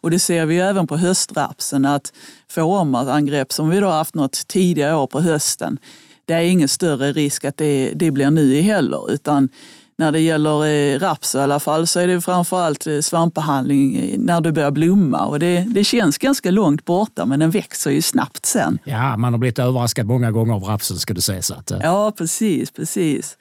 Och 0.05 0.11
det 0.11 0.19
ser 0.19 0.47
vi 0.47 0.55
ju 0.55 0.61
även 0.61 0.87
på 0.87 0.97
höstrapsen 0.97 1.85
att 1.85 2.13
fårangrepp 2.49 3.53
som 3.53 3.71
vi 3.71 3.81
då 3.81 3.89
haft 3.89 4.15
något 4.15 4.49
tidigare 4.49 4.97
år 4.97 5.07
på 5.07 5.21
hösten, 5.21 5.79
det 6.25 6.35
är 6.35 6.41
ingen 6.41 6.69
större 6.69 7.13
risk 7.13 7.45
att 7.45 7.57
det, 7.57 7.93
det 7.95 8.11
blir 8.11 8.31
nu 8.31 8.61
heller 8.61 9.13
utan 9.13 9.49
när 9.97 10.13
det 10.13 10.21
gäller 10.21 10.67
eh, 10.67 10.99
raps 10.99 11.35
i 11.35 11.39
alla 11.39 11.61
fall 11.61 11.87
så 11.87 12.01
är 12.01 12.07
det 12.07 12.21
framförallt 12.21 12.87
eh, 12.87 13.01
svampbehandling 13.01 13.97
eh, 13.97 14.19
när 14.19 14.41
det 14.41 14.53
börjar 14.53 14.71
blomma. 14.71 15.27
Och 15.27 15.39
det, 15.39 15.61
det 15.69 15.85
känns 15.85 16.19
ganska 16.19 16.51
långt 16.51 16.85
borta 16.85 17.27
men 17.27 17.41
den 17.41 17.51
växer 17.51 17.91
ju 17.91 18.03
snabbt 18.03 18.47
sen. 18.47 18.79
Ja, 18.85 19.17
man 19.17 19.33
har 19.33 19.39
blivit 19.39 19.59
överraskad 19.59 20.07
många 20.07 20.31
gånger 20.31 20.55
av 20.55 20.63
rapsen 20.63 20.97
ska 20.97 21.15
du 21.15 21.21
säga. 21.21 21.43
Så 21.43 21.55
att, 21.55 21.73
Ja, 21.83 22.13
precis, 22.19 22.71
precis. 22.71 23.37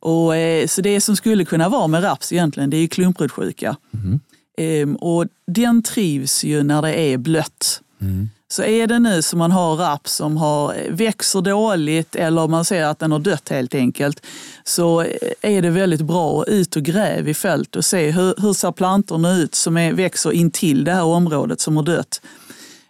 Och, 0.00 0.32
så 0.66 0.80
det 0.82 1.00
som 1.00 1.16
skulle 1.16 1.44
kunna 1.44 1.68
vara 1.68 1.86
med 1.86 2.04
raps 2.04 2.32
egentligen 2.32 2.70
det 2.70 2.76
är 2.76 2.86
klumprotsjuka. 2.86 3.76
Mm. 3.94 4.20
Ehm, 4.58 4.96
och 4.96 5.26
den 5.46 5.82
trivs 5.82 6.44
ju 6.44 6.62
när 6.62 6.82
det 6.82 7.00
är 7.00 7.18
blött. 7.18 7.80
Mm. 8.00 8.30
Så 8.48 8.62
är 8.62 8.86
det 8.86 8.98
nu 8.98 9.22
som 9.22 9.38
man 9.38 9.50
har 9.50 9.76
raps 9.76 10.12
som 10.12 10.36
har, 10.36 10.74
eh, 10.74 10.92
växer 10.92 11.40
dåligt 11.40 12.16
eller 12.16 12.48
man 12.48 12.64
ser 12.64 12.84
att 12.84 12.98
den 12.98 13.12
har 13.12 13.18
dött 13.18 13.48
helt 13.48 13.74
enkelt, 13.74 14.26
så 14.64 15.00
eh, 15.00 15.32
är 15.42 15.62
det 15.62 15.70
väldigt 15.70 16.00
bra 16.00 16.42
att 16.42 16.48
ut 16.48 16.76
och 16.76 16.82
gräva 16.82 17.28
i 17.28 17.34
fält 17.34 17.76
och 17.76 17.84
se 17.84 18.10
hur, 18.10 18.34
hur 18.40 18.52
ser 18.52 18.72
plantorna 18.72 19.36
ut 19.36 19.54
som 19.54 19.76
är, 19.76 19.92
växer 19.92 20.32
intill 20.32 20.84
det 20.84 20.92
här 20.92 21.04
området 21.04 21.60
som 21.60 21.76
har 21.76 21.84
dött. 21.84 22.20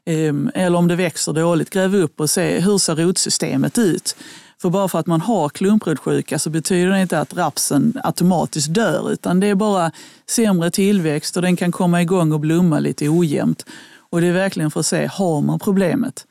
Ehm, 0.05 0.51
eller 0.55 0.79
om 0.79 0.89
det 0.89 0.97
växer 0.97 1.33
dåligt, 1.33 1.71
gräv 1.71 1.95
upp 1.95 2.21
och 2.21 2.31
se 2.31 2.61
hur 2.61 2.79
ser 2.79 2.97
rotsystemet 2.97 3.79
ut. 3.79 4.17
För 4.63 4.71
bara 4.71 4.89
för 4.89 4.99
att 4.99 5.07
man 5.07 5.21
har 5.21 5.49
klumprotsjuka 5.49 6.39
så 6.39 6.51
betyder 6.51 6.91
det 6.91 7.03
inte 7.03 7.21
att 7.21 7.37
rapsen 7.37 8.01
automatiskt 8.05 8.75
dör, 8.75 9.13
utan 9.13 9.41
det 9.41 9.47
är 9.47 9.55
bara 9.55 9.93
sämre 10.31 10.71
tillväxt 10.71 11.37
och 11.37 11.43
den 11.43 11.57
kan 11.57 11.73
komma 11.73 12.03
igång 12.03 12.33
och 12.33 12.41
blomma 12.41 12.79
lite 12.79 13.09
ojämnt. 13.09 13.67
Och 14.11 14.21
det 14.21 14.27
är 14.27 14.33
verkligen 14.33 14.71
för 14.71 14.81
att 14.81 14.87
se, 14.87 15.07
har 15.07 15.41
man 15.41 15.59
problemet? 15.59 16.27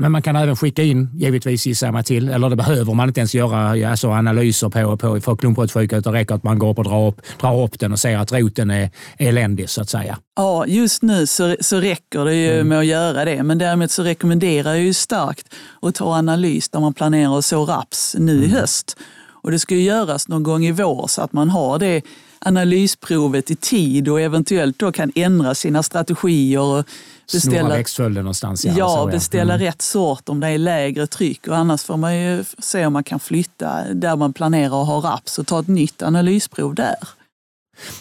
Men 0.00 0.12
man 0.12 0.22
kan 0.22 0.36
även 0.36 0.56
skicka 0.56 0.82
in, 0.82 1.08
givetvis 1.14 1.66
gissar 1.66 1.92
man 1.92 2.04
till, 2.04 2.28
eller 2.28 2.50
det 2.50 2.56
behöver 2.56 2.94
man 2.94 3.08
inte 3.08 3.20
ens 3.20 3.34
göra 3.34 3.90
alltså 3.90 4.08
analyser 4.08 4.68
på, 4.68 4.96
på 4.96 5.20
för 5.20 5.36
klumprotsjuka 5.36 5.96
utan 5.96 6.12
räcker 6.12 6.34
att 6.34 6.42
man 6.42 6.58
går 6.58 6.70
upp 6.70 6.78
och 6.78 6.84
drar 6.84 7.08
upp, 7.08 7.22
drar 7.40 7.64
upp 7.64 7.78
den 7.78 7.92
och 7.92 7.98
ser 7.98 8.18
att 8.18 8.32
roten 8.32 8.70
är 8.70 8.90
eländig 9.18 9.70
så 9.70 9.82
att 9.82 9.88
säga. 9.88 10.18
Ja, 10.36 10.66
just 10.66 11.02
nu 11.02 11.26
så, 11.26 11.56
så 11.60 11.80
räcker 11.80 12.24
det 12.24 12.34
ju 12.34 12.54
mm. 12.54 12.68
med 12.68 12.78
att 12.78 12.86
göra 12.86 13.24
det. 13.24 13.42
Men 13.42 13.58
däremot 13.58 13.90
så 13.90 14.02
rekommenderar 14.02 14.70
jag 14.70 14.82
ju 14.82 14.94
starkt 14.94 15.54
att 15.82 15.94
ta 15.94 16.14
analys 16.14 16.72
när 16.72 16.80
man 16.80 16.94
planerar 16.94 17.38
att 17.38 17.44
så 17.44 17.64
raps 17.64 18.16
nu 18.18 18.32
mm. 18.32 18.44
i 18.44 18.48
höst. 18.48 18.96
Och 19.42 19.50
det 19.50 19.58
ska 19.58 19.74
ju 19.74 19.82
göras 19.82 20.28
någon 20.28 20.42
gång 20.42 20.64
i 20.64 20.72
vår 20.72 21.06
så 21.06 21.22
att 21.22 21.32
man 21.32 21.50
har 21.50 21.78
det 21.78 22.02
analysprovet 22.38 23.50
i 23.50 23.56
tid 23.56 24.08
och 24.08 24.20
eventuellt 24.20 24.78
då 24.78 24.92
kan 24.92 25.12
ändra 25.14 25.54
sina 25.54 25.82
strategier. 25.82 26.60
Och 26.60 26.84
beställa, 27.32 27.68
växtföljden 27.68 28.24
någonstans. 28.24 28.64
Ja, 28.64 28.72
ja 28.76 29.08
beställa 29.12 29.54
mm. 29.54 29.66
rätt 29.66 29.82
sort 29.82 30.28
om 30.28 30.40
det 30.40 30.48
är 30.48 30.58
lägre 30.58 31.06
tryck 31.06 31.48
och 31.48 31.56
annars 31.56 31.82
får 31.82 31.96
man 31.96 32.16
ju 32.16 32.44
se 32.58 32.86
om 32.86 32.92
man 32.92 33.04
kan 33.04 33.20
flytta 33.20 33.94
där 33.94 34.16
man 34.16 34.32
planerar 34.32 34.82
att 34.82 34.86
ha 34.86 35.12
raps 35.12 35.38
och 35.38 35.46
ta 35.46 35.60
ett 35.60 35.68
nytt 35.68 36.02
analysprov 36.02 36.74
där. 36.74 36.96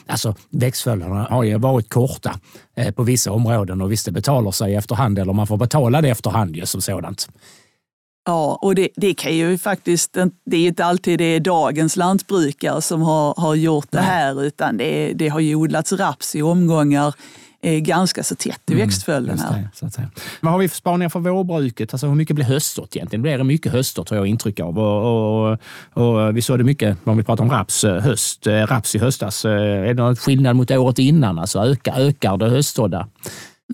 Alltså 0.07 0.36
växtföljderna 0.50 1.27
har 1.29 1.43
ju 1.43 1.57
varit 1.57 1.89
korta 1.89 2.39
eh, 2.75 2.91
på 2.91 3.03
vissa 3.03 3.31
områden 3.31 3.81
och 3.81 3.91
visst 3.91 4.05
det 4.05 4.12
betalar 4.12 4.51
sig 4.51 4.75
efterhand 4.75 5.19
eller 5.19 5.33
man 5.33 5.48
får 5.48 5.57
betala 5.57 6.01
det 6.01 6.09
efterhand 6.09 6.55
ju 6.55 6.65
som 6.65 6.81
sådant. 6.81 7.29
Ja, 8.25 8.59
och 8.62 8.75
det, 8.75 8.89
det, 8.95 9.13
kan 9.13 9.36
ju 9.36 9.57
faktiskt 9.57 10.17
det 10.45 10.57
är 10.57 10.67
inte 10.67 10.86
alltid 10.86 11.19
det 11.19 11.25
är 11.25 11.39
dagens 11.39 11.95
lantbrukare 11.95 12.81
som 12.81 13.01
har, 13.01 13.33
har 13.38 13.55
gjort 13.55 13.88
det 13.89 14.00
här, 14.00 14.43
utan 14.43 14.77
det, 14.77 15.13
det 15.13 15.27
har 15.27 15.39
ju 15.39 15.55
odlats 15.55 15.91
raps 15.91 16.36
i 16.36 16.41
omgångar 16.41 17.15
ganska 17.61 18.23
så 18.23 18.35
tätt 18.35 18.61
i 18.69 18.73
mm, 18.73 18.85
växtföljden 18.85 19.39
här. 19.39 19.69
Det, 19.81 20.09
Vad 20.41 20.51
har 20.51 20.59
vi 20.59 20.69
för 20.69 20.75
spaningar 20.75 21.09
för 21.09 21.19
vårbruket? 21.19 21.93
Alltså 21.93 22.07
hur 22.07 22.15
mycket 22.15 22.35
blir 22.35 22.45
höstsått 22.45 22.95
egentligen? 22.95 23.21
Blir 23.21 23.37
det 23.37 23.43
mycket 23.43 23.71
höstsått 23.71 24.09
har 24.09 24.17
jag 24.17 24.27
intryck 24.27 24.59
av. 24.59 24.79
Och, 24.79 25.51
och, 25.51 25.57
och, 25.93 26.37
vi 26.37 26.41
såg 26.41 26.57
det 26.57 26.63
mycket 26.63 26.97
om 27.03 27.17
vi 27.17 27.23
pratar 27.23 27.43
om 27.43 27.51
raps, 27.51 27.83
eh, 27.83 28.01
höst, 28.01 28.47
eh, 28.47 28.53
raps 28.53 28.95
i 28.95 28.99
höstas. 28.99 29.45
Eh, 29.45 29.51
är 29.51 29.93
det 29.93 29.93
någon 29.93 30.15
skillnad 30.15 30.55
mot 30.55 30.71
året 30.71 30.99
innan? 30.99 31.39
Alltså 31.39 31.59
ökar, 31.59 31.99
ökar 31.99 32.37
det 32.37 32.49
höstsådda? 32.49 33.07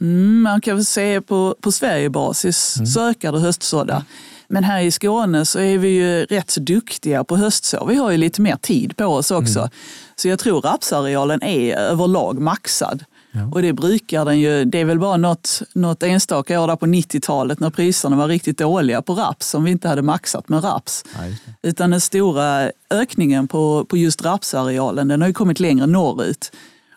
Mm, 0.01 0.41
man 0.41 0.61
kan 0.61 0.75
väl 0.75 0.85
säga 0.85 1.21
på, 1.21 1.55
på 1.61 1.71
Sverigebasis 1.71 2.75
mm. 2.77 2.85
så 2.85 3.09
ökar 3.09 3.31
det 3.31 3.39
höstsådda. 3.39 4.05
Men 4.47 4.63
här 4.63 4.81
i 4.81 4.91
Skåne 4.91 5.45
så 5.45 5.59
är 5.59 5.77
vi 5.77 5.87
ju 5.87 6.25
rätt 6.25 6.51
så 6.51 6.59
duktiga 6.59 7.23
på 7.23 7.37
höstså. 7.37 7.85
Vi 7.85 7.95
har 7.95 8.11
ju 8.11 8.17
lite 8.17 8.41
mer 8.41 8.55
tid 8.55 8.97
på 8.97 9.05
oss 9.05 9.31
också. 9.31 9.59
Mm. 9.59 9.71
Så 10.15 10.27
jag 10.27 10.39
tror 10.39 10.61
rapsarealen 10.61 11.43
är 11.43 11.75
överlag 11.75 12.39
maxad. 12.39 13.03
Ja. 13.35 13.49
Och 13.51 13.61
det 13.61 13.73
brukar 13.73 14.25
den 14.25 14.39
ju. 14.39 14.65
Det 14.65 14.79
är 14.79 14.85
väl 14.85 14.99
bara 14.99 15.17
något, 15.17 15.61
något 15.73 16.03
enstaka 16.03 16.61
år 16.61 16.67
där 16.67 16.75
på 16.75 16.85
90-talet 16.85 17.59
när 17.59 17.69
priserna 17.69 18.15
var 18.15 18.27
riktigt 18.27 18.57
dåliga 18.57 19.01
på 19.01 19.13
raps 19.13 19.49
som 19.49 19.63
vi 19.63 19.71
inte 19.71 19.87
hade 19.87 20.01
maxat 20.01 20.49
med 20.49 20.63
raps. 20.63 21.05
Ja, 21.13 21.19
Utan 21.61 21.89
den 21.89 22.01
stora 22.01 22.71
ökningen 22.89 23.47
på, 23.47 23.85
på 23.85 23.97
just 23.97 24.25
rapsarealen 24.25 25.07
den 25.07 25.21
har 25.21 25.27
ju 25.27 25.33
kommit 25.33 25.59
längre 25.59 25.87
norrut. 25.87 26.51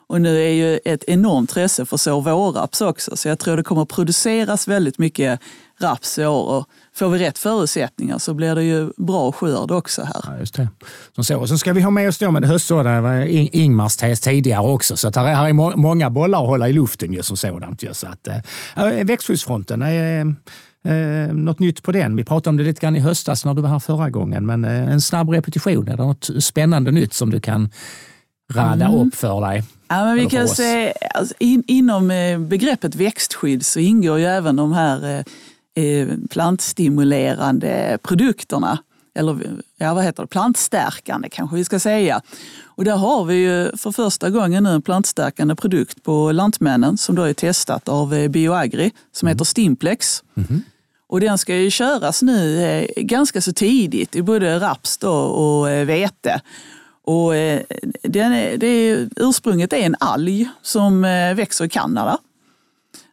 Och 0.08 0.20
nu 0.20 0.42
är 0.42 0.50
ju 0.50 0.80
ett 0.84 1.04
enormt 1.06 1.48
intresse 1.48 1.86
för 1.86 1.96
så 1.96 2.20
vårraps 2.20 2.80
också. 2.80 3.16
Så 3.16 3.28
jag 3.28 3.38
tror 3.38 3.56
det 3.56 3.62
kommer 3.62 3.84
produceras 3.84 4.68
väldigt 4.68 4.98
mycket 4.98 5.40
raps 5.80 6.18
i 6.18 6.26
år. 6.26 6.44
Och 6.44 6.68
får 6.94 7.08
vi 7.08 7.18
rätt 7.18 7.38
förutsättningar 7.38 8.18
så 8.18 8.34
blir 8.34 8.54
det 8.54 8.64
ju 8.64 8.92
bra 8.96 9.32
skörd 9.32 9.70
också 9.70 10.02
här. 10.02 10.24
Ja, 10.26 10.38
just 10.38 10.54
det. 10.54 10.68
Som 11.14 11.24
så. 11.24 11.38
Och 11.38 11.48
så 11.48 11.58
ska 11.58 11.72
vi 11.72 11.80
ha 11.80 11.90
med 11.90 12.08
oss 12.08 12.18
då 12.18 12.30
med 12.30 12.44
höstsådda, 12.44 13.26
Ingmars 13.26 13.96
tes 13.96 14.20
tidigare 14.20 14.66
också. 14.66 14.96
Så 14.96 15.08
att 15.08 15.16
här, 15.16 15.26
är, 15.26 15.34
här 15.34 15.48
är 15.48 15.52
må 15.52 15.76
många 15.76 16.10
bollar 16.10 16.42
att 16.42 16.48
hålla 16.48 16.68
i 16.68 16.72
luften 16.72 17.12
ju 17.12 17.22
som 17.22 17.36
sådant. 17.36 17.82
Ju. 17.82 17.94
Så 17.94 18.06
att, 18.06 18.28
äh, 18.28 19.04
växtskyddsfronten, 19.04 19.82
är, 19.82 20.20
äh, 20.84 21.32
något 21.32 21.58
nytt 21.58 21.82
på 21.82 21.92
den? 21.92 22.16
Vi 22.16 22.24
pratade 22.24 22.50
om 22.50 22.56
det 22.56 22.64
lite 22.64 22.80
grann 22.80 22.96
i 22.96 23.00
höstas 23.00 23.44
när 23.44 23.54
du 23.54 23.62
var 23.62 23.68
här 23.68 23.78
förra 23.78 24.10
gången, 24.10 24.46
men 24.46 24.64
äh, 24.64 24.92
en 24.92 25.00
snabb 25.00 25.30
repetition. 25.30 25.88
Är 25.88 25.96
det 25.96 26.02
något 26.02 26.30
spännande 26.40 26.90
nytt 26.90 27.14
som 27.14 27.30
du 27.30 27.40
kan 27.40 27.70
rada 28.54 28.84
mm. 28.84 28.94
upp 28.94 29.14
för 29.14 29.40
dig? 29.40 29.62
Ja, 29.88 30.04
men 30.04 30.14
vi 30.14 30.26
kan 30.26 30.48
se, 30.48 30.92
alltså, 31.14 31.34
in, 31.38 31.62
inom 31.66 32.08
begreppet 32.48 32.94
växtskydd 32.94 33.66
så 33.66 33.80
ingår 33.80 34.18
ju 34.18 34.24
även 34.24 34.56
de 34.56 34.72
här 34.72 35.24
Eh, 35.78 36.08
plantstimulerande 36.30 37.98
produkterna. 38.02 38.78
Eller 39.14 39.38
ja, 39.76 39.94
vad 39.94 40.04
heter 40.04 40.22
det? 40.22 40.26
plantstärkande 40.26 41.28
kanske 41.28 41.56
vi 41.56 41.64
ska 41.64 41.78
säga. 41.78 42.20
Och 42.64 42.84
där 42.84 42.96
har 42.96 43.24
vi 43.24 43.34
ju 43.34 43.76
för 43.76 43.92
första 43.92 44.30
gången 44.30 44.62
nu 44.62 44.70
en 44.70 44.82
plantstärkande 44.82 45.54
produkt 45.54 46.02
på 46.02 46.32
Lantmännen 46.32 46.98
som 46.98 47.14
då 47.14 47.22
är 47.22 47.34
testat 47.34 47.88
av 47.88 48.14
eh, 48.14 48.28
Bioagri 48.28 48.90
som 49.12 49.28
heter 49.28 49.44
Stimplex. 49.44 50.22
Mm. 50.36 50.62
Och 51.08 51.20
den 51.20 51.38
ska 51.38 51.56
ju 51.56 51.70
köras 51.70 52.22
nu 52.22 52.62
eh, 52.62 52.86
ganska 52.96 53.40
så 53.40 53.52
tidigt 53.52 54.16
i 54.16 54.22
både 54.22 54.60
raps 54.60 54.96
och 55.02 55.68
vete. 55.68 56.40
Och 57.08 57.36
eh, 57.36 57.62
den 58.02 58.32
är, 58.32 58.56
det 58.56 58.66
är, 58.66 59.08
ursprunget 59.16 59.72
är 59.72 59.76
en 59.76 59.96
alg 60.00 60.48
som 60.62 61.04
eh, 61.04 61.34
växer 61.34 61.64
i 61.64 61.68
Kanada. 61.68 62.18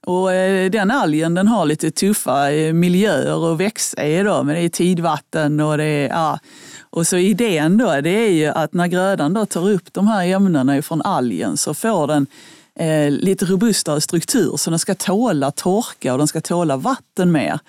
Och 0.06 0.34
eh, 0.34 0.70
den 0.70 0.92
algen 0.92 1.34
den 1.34 1.48
har 1.48 1.66
lite 1.66 1.92
tuffa 1.92 2.50
miljöer 2.74 3.54
att 3.54 3.60
växa 3.60 4.06
i 4.06 4.24
då, 4.24 4.44
men 4.44 4.56
det 4.56 4.62
är 4.62 4.70
tidvatten 4.70 5.60
och 5.60 5.78
det 5.78 5.84
är, 5.84 6.10
ja. 6.10 6.40
Och 6.90 7.08
så 7.08 7.18
idén 7.18 7.78
då, 7.78 8.02
det 8.02 8.10
är 8.10 8.32
ju 8.32 8.46
att 8.46 8.74
när 8.74 8.88
grödan 8.88 9.34
då 9.34 9.46
tar 9.46 9.70
upp 9.70 9.94
de 9.94 10.08
här 10.08 10.28
ämnena 10.28 10.82
från 10.82 11.02
algen 11.02 11.58
så 11.58 11.74
får 11.74 12.08
den 12.08 12.28
eh, 12.80 13.12
lite 13.12 13.46
robustare 13.46 14.02
struktur 14.02 14.58
så 14.58 14.70
den 14.70 14.80
ska 14.80 14.96
tåla 14.96 15.52
torka 15.52 16.12
och 16.12 16.18
den 16.18 16.28
ska 16.28 16.42
tåla 16.42 16.78
vatten 16.78 17.32
mer. 17.32 17.60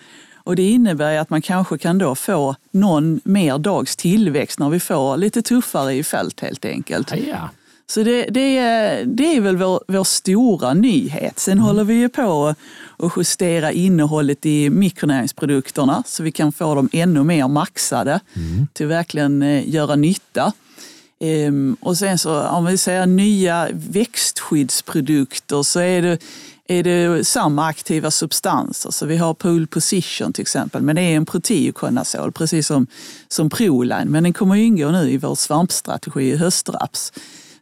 Och 0.46 0.56
det 0.56 0.62
innebär 0.62 1.18
att 1.18 1.30
man 1.30 1.42
kanske 1.42 1.78
kan 1.78 1.98
då 1.98 2.14
få 2.14 2.56
någon 2.70 3.20
mer 3.24 3.58
dags 3.58 3.96
tillväxt 3.96 4.58
när 4.58 4.70
vi 4.70 4.80
får 4.80 5.16
lite 5.16 5.42
tuffare 5.42 5.94
i 5.94 6.02
fält 6.02 6.40
helt 6.40 6.64
enkelt. 6.64 7.12
Ja. 7.26 7.50
Så 7.86 8.02
det, 8.02 8.26
det, 8.30 8.58
är, 8.58 9.04
det 9.04 9.36
är 9.36 9.40
väl 9.40 9.56
vår, 9.56 9.80
vår 9.88 10.04
stora 10.04 10.74
nyhet. 10.74 11.38
Sen 11.38 11.52
mm. 11.52 11.64
håller 11.64 11.84
vi 11.84 11.94
ju 11.94 12.08
på 12.08 12.54
att 12.98 13.12
justera 13.16 13.72
innehållet 13.72 14.46
i 14.46 14.70
mikronäringsprodukterna 14.70 16.02
så 16.06 16.22
vi 16.22 16.32
kan 16.32 16.52
få 16.52 16.74
dem 16.74 16.88
ännu 16.92 17.24
mer 17.24 17.48
maxade 17.48 18.20
mm. 18.36 18.66
till 18.72 18.86
verkligen 18.86 19.42
eh, 19.42 19.68
göra 19.68 19.96
nytta. 19.96 20.52
Ehm, 21.20 21.76
och 21.80 21.96
sen 21.96 22.18
så 22.18 22.42
om 22.42 22.64
vi 22.64 22.78
säger 22.78 23.06
nya 23.06 23.68
växtskyddsprodukter 23.72 25.62
så 25.62 25.80
är 25.80 26.02
det, 26.02 26.18
är 26.68 26.82
det 26.82 27.24
samma 27.24 27.66
aktiva 27.66 28.10
substanser. 28.10 28.80
Så 28.80 28.88
alltså, 28.88 29.06
vi 29.06 29.16
har 29.16 29.34
Pole 29.34 29.66
Position 29.66 30.32
till 30.32 30.42
exempel, 30.42 30.82
men 30.82 30.96
det 30.96 31.02
är 31.02 31.16
en 31.16 31.26
protiokonazol 31.26 32.32
precis 32.32 32.66
som, 32.66 32.86
som 33.28 33.50
Proline. 33.50 34.08
Men 34.08 34.22
den 34.22 34.32
kommer 34.32 34.54
ingå 34.54 34.90
nu 34.90 35.10
i 35.10 35.18
vår 35.18 35.34
svampstrategi 35.34 36.22
i 36.22 36.36
höstraps. 36.36 37.12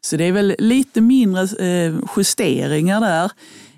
Så 0.00 0.16
det 0.16 0.24
är 0.24 0.32
väl 0.32 0.54
lite 0.58 1.00
mindre 1.00 1.42
eh, 1.42 1.94
justeringar 2.16 3.00
där 3.00 3.30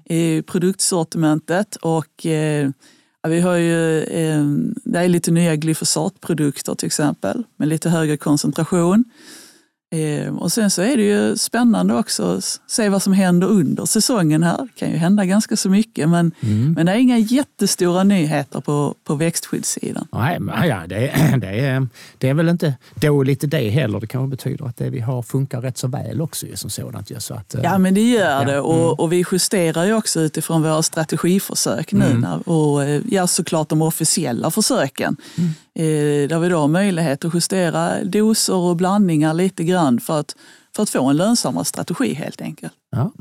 i 0.05 0.43
produktsortimentet 0.43 1.77
och 1.77 2.27
eh, 2.27 2.71
vi 3.29 3.41
har 3.41 3.55
ju, 3.55 4.03
eh, 4.03 4.45
det 4.85 4.99
är 4.99 5.09
lite 5.09 5.31
nya 5.31 5.57
glyfosatprodukter 5.57 6.75
till 6.75 6.87
exempel 6.87 7.45
med 7.57 7.69
lite 7.69 7.91
högre 7.91 8.17
koncentration. 8.17 9.05
Eh, 9.90 10.37
och 10.37 10.53
sen 10.53 10.70
så 10.70 10.83
är 10.83 10.96
det 10.96 11.03
ju 11.03 11.37
spännande 11.37 11.94
också 11.94 12.37
att 12.37 12.61
se 12.66 12.88
vad 12.88 13.03
som 13.03 13.12
händer 13.12 13.46
under 13.46 13.85
säsongen 13.85 14.42
här. 14.42 14.59
Det 14.59 14.79
kan 14.79 14.90
ju 14.90 14.96
hända 14.96 15.25
ganska 15.25 15.57
så 15.57 15.70
mycket 15.70 16.09
men, 16.09 16.33
mm. 16.40 16.72
men 16.72 16.87
det 16.87 16.92
är 16.92 16.96
inga 16.96 17.18
jättestora 17.18 18.05
nyheter 18.05 18.61
på, 18.61 18.94
på 19.05 19.14
växtskyddssidan. 19.14 20.09
Nej, 20.12 20.68
ja, 20.68 20.87
det, 20.87 20.96
det, 21.40 21.61
är, 21.61 21.88
det 22.18 22.29
är 22.29 22.35
väl 22.35 22.49
inte 22.49 22.75
dåligt 22.94 23.51
det 23.51 23.70
heller. 23.70 24.01
Det 24.01 24.07
kanske 24.07 24.31
betyder 24.31 24.66
att 24.66 24.77
det 24.77 24.90
vi 24.90 25.01
har 25.01 25.22
funkar 25.22 25.61
rätt 25.61 25.79
så 25.79 25.88
väl 25.88 26.20
också 26.20 26.46
som 26.55 26.70
sådant. 26.70 27.22
Så 27.22 27.35
att, 27.35 27.55
eh, 27.55 27.61
ja, 27.64 27.79
men 27.79 27.94
det 27.94 28.11
gör 28.11 28.44
det 28.44 28.61
och, 28.61 28.75
mm. 28.75 28.92
och 28.92 29.12
vi 29.12 29.25
justerar 29.33 29.85
ju 29.85 29.94
också 29.94 30.20
utifrån 30.20 30.62
våra 30.62 30.83
strategiförsök 30.83 31.92
nu 31.92 32.11
mm. 32.11 32.40
och 32.40 32.85
eh, 32.85 33.03
ja, 33.11 33.27
såklart 33.27 33.68
de 33.68 33.83
officiella 33.83 34.51
försöken. 34.51 35.16
Eh, 35.79 36.29
där 36.29 36.39
vi 36.39 36.49
då 36.49 36.59
har 36.59 36.69
möjlighet 36.69 37.25
att 37.25 37.35
justera 37.35 38.05
doser 38.05 38.55
och 38.55 38.77
blandningar 38.77 39.35
lite 39.35 39.65
grann 39.65 40.01
för 40.01 40.21
att, 40.21 40.37
för 40.77 40.83
att 40.83 40.91
få 40.91 41.05
en 41.05 41.17
lönsammare 41.17 41.65
strategi 41.65 42.15
helt 42.15 42.41
enkelt. 42.41 42.73
Ja. 42.91 43.12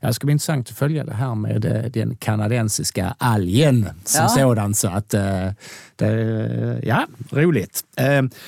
Det 0.00 0.14
ska 0.14 0.26
bli 0.26 0.32
intressant 0.32 0.68
att 0.70 0.78
följa 0.78 1.04
det 1.04 1.14
här 1.14 1.34
med 1.34 1.64
eh, 1.64 1.90
den 1.90 2.16
kanadensiska 2.16 3.14
algen 3.18 3.88
som 4.04 4.22
ja. 4.22 4.28
sådan. 4.28 4.74
Så 4.74 4.88
att, 4.88 5.14
eh, 5.14 5.48
det, 5.96 6.80
ja, 6.82 7.06
roligt. 7.30 7.84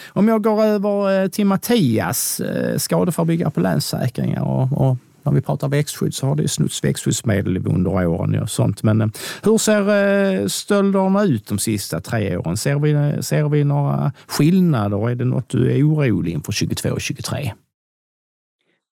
Om 0.09 0.29
jag 0.29 0.43
går 0.43 0.65
över 0.65 1.29
till 1.29 1.47
Mattias, 1.47 2.41
skadeförebyggare 2.77 3.51
på 3.51 3.61
Länssäkringar 3.61 4.43
och, 4.43 4.89
och 4.89 4.97
när 5.25 5.33
vi 5.33 5.41
pratar 5.41 5.69
växtskydd 5.69 6.15
så 6.15 6.27
har 6.27 6.37
det 6.37 6.49
snutts 6.49 6.85
växtskyddsmedel 6.85 7.67
under 7.67 8.07
åren 8.07 8.43
och 8.43 8.51
sånt. 8.51 8.83
Men 8.83 9.01
eh, 9.01 9.09
hur 9.43 9.59
ser 9.59 9.81
eh, 10.41 10.47
stölderna 10.47 11.25
ut 11.25 11.47
de 11.47 11.59
sista 11.59 12.01
tre 12.01 12.37
åren? 12.37 12.57
Ser 12.57 12.79
vi, 12.79 13.23
ser 13.23 13.49
vi 13.49 13.65
några 13.65 14.13
skillnader? 14.27 15.11
Är 15.11 15.15
det 15.15 15.25
något 15.25 15.49
du 15.49 15.73
är 15.73 15.83
orolig 15.83 16.33
inför 16.33 16.53
22 16.53 16.91
och 16.91 17.01
23? 17.01 17.53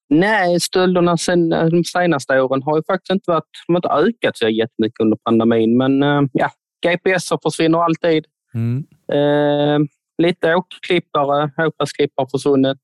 Nej, 0.08 0.60
stölderna 0.60 1.16
sen, 1.16 1.52
eh, 1.52 1.66
de 1.66 1.84
senaste 1.84 2.40
åren 2.40 2.62
har 2.62 2.76
ju 2.76 2.82
faktiskt 2.82 3.10
inte, 3.10 3.30
varit, 3.30 3.44
de 3.66 3.74
har 3.74 3.78
inte 3.78 3.88
ökat 3.88 4.38
så 4.38 4.48
jättemycket 4.48 5.00
under 5.00 5.16
pandemin. 5.16 5.76
Men 5.76 6.02
ja, 6.32 6.50
GPS 6.82 7.28
försvinner 7.42 7.78
alltid. 7.78 8.24
Mm. 8.54 8.84
Eh, 9.12 9.78
lite 10.22 10.54
åkklippare, 10.54 11.50
åkpassklippare 11.66 12.26
försvunnit. 12.30 12.78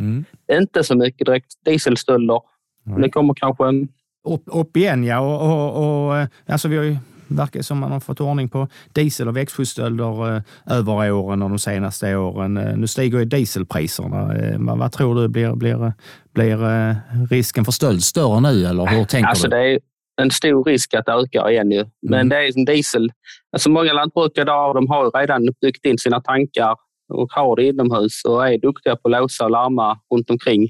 Mm. 0.00 0.24
Inte 0.52 0.84
så 0.84 0.96
mycket 0.96 1.26
direkt 1.26 1.52
dieselstölder. 1.64 2.40
Det 2.84 3.10
kommer 3.10 3.34
kanske 3.34 3.68
en... 3.68 3.88
Upp, 4.28 4.42
upp 4.46 4.76
igen 4.76 5.04
ja. 5.04 5.20
Och, 5.20 5.52
och, 5.52 6.08
och, 6.08 6.26
alltså 6.46 6.68
vi 6.68 6.76
har 6.76 6.84
ju 6.84 6.96
verkar 7.36 7.62
som 7.62 7.78
man 7.78 7.92
har 7.92 8.00
fått 8.00 8.20
ordning 8.20 8.48
på 8.48 8.68
diesel 8.92 9.28
och 9.28 9.36
växtskyddsstölder 9.36 10.36
eh, 10.36 10.42
över 10.66 11.12
åren 11.12 11.42
och 11.42 11.48
de 11.48 11.58
senaste 11.58 12.16
åren. 12.16 12.56
Eh, 12.56 12.76
nu 12.76 12.86
stiger 12.86 13.18
ju 13.18 13.24
dieselpriserna. 13.24 14.34
Eh, 14.36 14.56
vad 14.58 14.92
tror 14.92 15.14
du, 15.14 15.28
blir, 15.28 15.54
blir, 15.54 15.92
blir 16.34 16.64
eh, 16.64 16.94
risken 17.30 17.64
för 17.64 17.72
stöld 17.72 18.02
större 18.02 18.40
nu 18.40 18.64
eller 18.66 18.86
hur 18.86 19.04
tänker 19.04 19.28
alltså, 19.28 19.48
du? 19.48 19.56
Det 19.56 19.72
är 19.72 19.78
en 20.22 20.30
stor 20.30 20.64
risk 20.64 20.94
att 20.94 21.06
det 21.06 21.12
ökar 21.12 21.50
igen 21.50 21.70
ju. 21.70 21.84
Men 22.02 22.20
mm. 22.20 22.28
det 22.28 22.36
är 22.36 22.52
som 22.52 22.64
diesel. 22.64 23.12
Alltså 23.52 23.70
många 23.70 23.92
lantbrukare 23.92 24.42
idag 24.42 24.74
de 24.74 24.88
har 24.88 25.20
redan 25.20 25.48
byggt 25.60 25.84
in 25.84 25.98
sina 25.98 26.20
tankar 26.20 26.76
och 27.08 27.32
har 27.32 27.56
det 27.56 27.68
inomhus 27.68 28.24
och 28.24 28.48
är 28.48 28.58
duktiga 28.58 28.96
på 28.96 29.08
att 29.08 29.12
låsa 29.12 29.44
och 29.44 29.50
larma 29.50 29.98
runt 30.14 30.30
omkring 30.30 30.68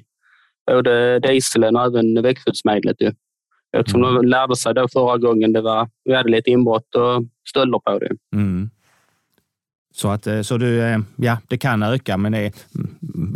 både 0.67 1.19
dieseln 1.19 1.77
och 1.77 1.85
även 1.85 2.23
växtskyddsmedlet. 2.23 3.01
Ju. 3.01 3.13
Eftersom 3.77 4.05
mm. 4.05 4.15
de 4.15 4.27
lärde 4.27 4.57
sig 4.57 4.75
då 4.75 4.89
förra 4.89 5.19
gången 5.19 5.53
det 5.53 5.61
var, 5.61 5.89
vi 6.05 6.15
hade 6.15 6.31
lite 6.31 6.51
inbrott 6.51 6.95
och 6.95 7.25
stölder 7.49 7.79
på 7.79 7.99
det. 7.99 8.17
Mm. 8.37 8.71
Så, 9.95 10.09
att, 10.09 10.27
eh, 10.27 10.41
så 10.43 10.59
du, 10.59 10.83
eh, 10.83 10.99
ja, 11.17 11.39
det 11.49 11.59
kan 11.59 11.83
öka, 11.83 12.17
men 12.17 12.35
är, 12.35 12.53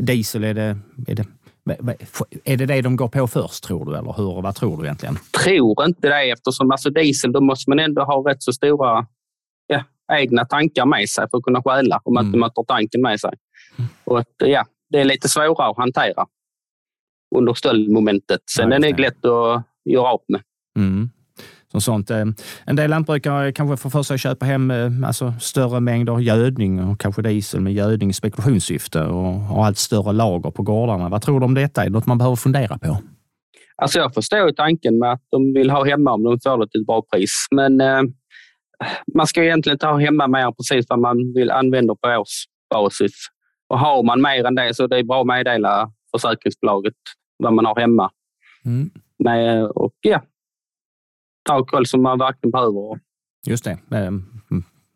diesel 0.02 0.44
är 0.44 0.54
det, 0.54 0.78
är 1.06 1.14
det 1.14 1.24
Är 2.44 2.56
det 2.56 2.66
det 2.66 2.82
de 2.82 2.96
går 2.96 3.08
på 3.08 3.26
först, 3.26 3.64
tror 3.64 3.84
du? 3.84 3.96
Eller 3.96 4.12
hur, 4.16 4.42
vad 4.42 4.54
tror 4.54 4.76
du 4.76 4.84
egentligen? 4.84 5.18
Tror 5.44 5.84
inte 5.84 6.08
det 6.08 6.30
eftersom 6.30 6.70
alltså 6.70 6.90
diesel, 6.90 7.32
då 7.32 7.40
måste 7.40 7.70
man 7.70 7.78
ändå 7.78 8.02
ha 8.02 8.30
rätt 8.30 8.42
så 8.42 8.52
stora 8.52 9.06
ja, 9.66 9.84
egna 10.12 10.44
tankar 10.44 10.86
med 10.86 11.08
sig 11.08 11.26
för 11.30 11.38
att 11.38 11.44
kunna 11.44 11.62
stjäla 11.62 12.00
om 12.04 12.16
mm. 12.16 12.40
man 12.40 12.50
tar 12.50 12.64
tanken 12.64 13.02
med 13.02 13.20
sig. 13.20 13.32
Mm. 13.78 13.90
Och 14.04 14.24
ja, 14.38 14.66
det 14.90 15.00
är 15.00 15.04
lite 15.04 15.28
svårare 15.28 15.70
att 15.70 15.76
hantera 15.76 16.26
under 17.36 17.54
stöldmomentet. 17.54 18.40
Sen 18.56 18.70
ja, 18.70 18.76
är 18.76 18.80
det 18.80 19.02
lätt 19.02 19.24
att 19.24 19.62
göra 19.84 20.08
av 20.08 20.20
med. 20.28 20.40
Mm 20.78 21.10
som 21.80 21.80
sånt. 21.80 22.10
Eh, 22.10 22.24
en 22.66 22.76
del 22.76 22.90
lantbrukare 22.90 23.52
kanske 23.52 23.76
får 23.76 23.90
för 23.90 24.02
sig 24.02 24.14
att 24.14 24.20
köpa 24.20 24.46
hem 24.46 24.70
eh, 24.70 24.90
alltså, 25.06 25.32
större 25.40 25.80
mängder 25.80 26.18
gödning 26.18 26.84
och 26.84 27.00
kanske 27.00 27.22
diesel 27.22 27.60
med 27.60 27.72
gödning 27.72 28.10
i 28.10 28.12
spekulationssyfte 28.12 29.02
och 29.02 29.32
har 29.32 29.66
allt 29.66 29.78
större 29.78 30.12
lager 30.12 30.50
på 30.50 30.62
gårdarna. 30.62 31.08
Vad 31.08 31.22
tror 31.22 31.40
du 31.40 31.46
om 31.46 31.54
detta? 31.54 31.80
Är 31.80 31.84
det 31.84 31.92
något 31.92 32.06
man 32.06 32.18
behöver 32.18 32.36
fundera 32.36 32.78
på? 32.78 32.98
Alltså 33.76 33.98
jag 33.98 34.14
förstår 34.14 34.52
tanken 34.52 34.98
med 34.98 35.12
att 35.12 35.22
de 35.30 35.52
vill 35.52 35.70
ha 35.70 35.84
hemma 35.84 36.12
om 36.12 36.22
de 36.22 36.40
får 36.40 36.58
det 36.58 36.68
till 36.68 36.80
ett 36.80 36.86
bra 36.86 37.02
pris. 37.12 37.46
Men 37.50 37.80
eh, 37.80 38.02
man 39.14 39.26
ska 39.26 39.44
egentligen 39.44 39.74
inte 39.74 39.86
ha 39.86 39.98
hemma 39.98 40.26
mer 40.26 40.52
precis 40.52 40.86
vad 40.88 40.98
man 40.98 41.32
vill 41.34 41.50
använda 41.50 41.94
på 41.94 42.08
årsbasis. 42.08 43.12
Och 43.68 43.78
har 43.78 44.02
man 44.02 44.22
mer 44.22 44.44
än 44.44 44.54
det 44.54 44.74
så 44.74 44.84
är 44.84 44.88
det 44.88 45.04
bra 45.04 45.20
att 45.20 45.26
meddela 45.26 45.90
försäkringsbolaget 46.18 46.94
vad 47.38 47.52
man 47.52 47.66
har 47.66 47.80
hemma. 47.80 48.10
Mm. 48.64 48.90
Nej, 49.18 49.62
och 49.62 49.94
ja, 50.00 50.22
takkoll 51.48 51.86
som 51.86 52.02
man 52.02 52.18
verkligen 52.18 52.50
behöver. 52.50 53.00
Just 53.46 53.64
det. 53.64 53.78
Ehm, 53.90 54.24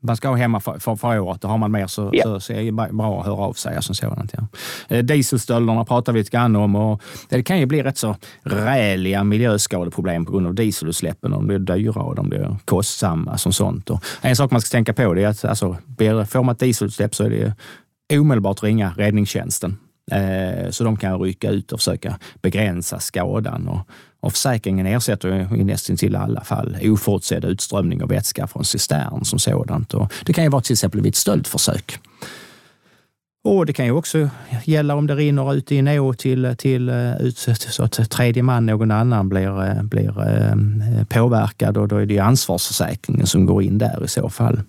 man 0.02 0.16
ska 0.16 0.28
ha 0.28 0.36
hemma 0.36 0.60
för, 0.60 0.78
för, 0.78 0.96
för 0.96 1.18
året. 1.18 1.42
Har 1.42 1.58
man 1.58 1.70
mer 1.70 1.86
så, 1.86 2.14
yeah. 2.14 2.32
så, 2.32 2.40
så 2.40 2.52
är 2.52 2.64
det 2.64 2.72
bra 2.72 3.20
att 3.20 3.26
höra 3.26 3.36
av 3.36 3.52
sig. 3.52 3.76
Alltså 3.76 3.94
sådant, 3.94 4.34
ja. 4.36 4.46
Eh, 4.88 5.04
dieselstölderna 5.04 5.84
pratar 5.84 6.12
vi 6.12 6.18
lite 6.18 6.30
grann 6.30 6.56
om. 6.56 6.76
Och 6.76 7.02
det 7.28 7.42
kan 7.42 7.58
ju 7.58 7.66
bli 7.66 7.82
rätt 7.82 7.98
så 7.98 8.16
räliga 8.42 9.24
miljöskadeproblem 9.24 10.24
på 10.24 10.32
grund 10.32 10.46
av 10.46 10.54
dieselutsläppen. 10.54 11.30
De 11.30 11.46
blir 11.46 11.58
dyra 11.58 12.02
och 12.02 12.14
de 12.14 12.28
blir 12.28 12.56
kostsamma. 12.64 13.38
Som 13.38 13.52
sånt. 13.52 13.90
Och 13.90 14.04
en 14.20 14.36
sak 14.36 14.50
man 14.50 14.60
ska 14.60 14.76
tänka 14.76 14.92
på 14.92 15.02
är 15.02 15.26
att 15.26 15.44
alltså, 15.44 15.76
får 16.28 16.42
man 16.42 16.52
ett 16.52 16.60
dieselutsläpp 16.60 17.14
så 17.14 17.24
är 17.24 17.30
det 17.30 17.54
omedelbart 18.18 18.62
ringa 18.62 18.94
räddningstjänsten. 18.96 19.78
Eh, 20.10 20.70
så 20.70 20.84
de 20.84 20.96
kan 20.96 21.20
rycka 21.20 21.50
ut 21.50 21.72
och 21.72 21.78
försöka 21.78 22.18
begränsa 22.42 22.98
skadan. 22.98 23.68
Och, 23.68 23.80
och 24.20 24.32
försäkringen 24.32 24.86
ersätter 24.86 25.56
i 25.56 25.64
nästan 25.64 25.96
till 25.96 26.16
alla 26.16 26.40
fall 26.40 26.76
oförutsedd 26.82 27.44
utströmning 27.44 28.02
av 28.02 28.08
vätska 28.08 28.46
från 28.46 28.64
cistern 28.64 29.24
som 29.24 29.38
sådant. 29.38 29.94
Och 29.94 30.12
det 30.24 30.32
kan 30.32 30.44
ju 30.44 30.50
vara 30.50 30.62
till 30.62 30.72
exempel 30.72 31.00
vid 31.00 31.10
ett 31.10 31.16
stöldförsök. 31.16 31.98
Och 33.44 33.66
det 33.66 33.72
kan 33.72 33.86
ju 33.86 33.92
också 33.92 34.30
gälla 34.64 34.94
om 34.94 35.06
det 35.06 35.14
rinner 35.14 35.54
ut 35.54 35.72
i 35.72 35.78
en 35.78 35.88
å 35.88 36.14
till, 36.14 36.54
till, 36.58 36.88
eh, 36.88 37.16
ut, 37.20 37.38
så 37.38 37.84
att 37.84 38.10
tredje 38.10 38.42
man, 38.42 38.66
någon 38.66 38.90
annan, 38.90 39.28
blir, 39.28 39.64
eh, 39.64 39.82
blir 39.82 40.14
påverkad 41.04 41.76
och 41.76 41.88
då 41.88 41.96
är 41.96 42.06
det 42.06 42.18
ansvarsförsäkringen 42.18 43.26
som 43.26 43.46
går 43.46 43.62
in 43.62 43.78
där 43.78 44.04
i 44.04 44.08
så 44.08 44.30
fall. 44.30 44.60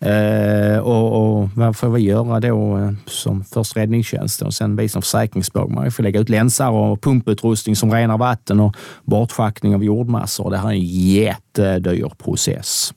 Eh, 0.00 0.78
och, 0.78 1.38
och, 1.40 1.48
vad 1.54 1.76
får 1.76 1.88
vi 1.88 2.02
göra 2.02 2.40
då 2.40 2.78
eh, 2.78 2.92
som 3.06 3.44
först 3.44 3.76
räddningstjänsten 3.76 4.46
och 4.46 4.54
sen 4.54 4.76
vi 4.76 4.88
som 4.88 5.02
försäkringsbolag? 5.02 5.70
Man 5.70 5.90
får 5.90 6.02
lägga 6.02 6.20
ut 6.20 6.28
länsar 6.28 6.70
och 6.70 7.02
pumputrustning 7.02 7.76
som 7.76 7.92
renar 7.92 8.18
vatten 8.18 8.60
och 8.60 8.76
bortschaktning 9.04 9.74
av 9.74 9.84
jordmassor. 9.84 10.50
Det 10.50 10.58
här 10.58 10.68
är 10.68 10.72
en 10.72 10.84
jättedyr 10.84 12.10
process. 12.18 12.94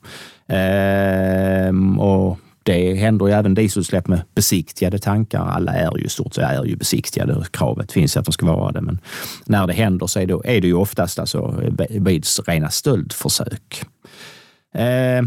Eh, 0.48 2.00
och 2.00 2.38
det 2.62 2.94
händer 2.94 3.26
ju 3.26 3.32
även 3.32 3.54
dieselutsläpp 3.54 4.08
med 4.08 4.22
besiktigade 4.34 4.98
tankar. 4.98 5.40
Alla 5.40 5.72
är 5.72 5.98
ju 5.98 6.08
stort 6.08 6.34
sett 6.34 6.44
är 6.44 6.64
ju 6.64 6.76
besiktigade. 6.76 7.44
Kravet 7.50 7.92
finns 7.92 8.16
att 8.16 8.24
de 8.24 8.32
ska 8.32 8.46
vara 8.46 8.72
det, 8.72 8.80
men 8.80 8.98
när 9.46 9.66
det 9.66 9.72
händer 9.72 10.06
så 10.06 10.20
är 10.20 10.26
det, 10.26 10.40
är 10.44 10.60
det 10.60 10.66
ju 10.66 10.74
oftast 10.74 11.18
alltså 11.18 11.62
vid 11.90 12.26
rena 12.46 12.70
stöldförsök. 12.70 13.82
Eh, 14.74 15.22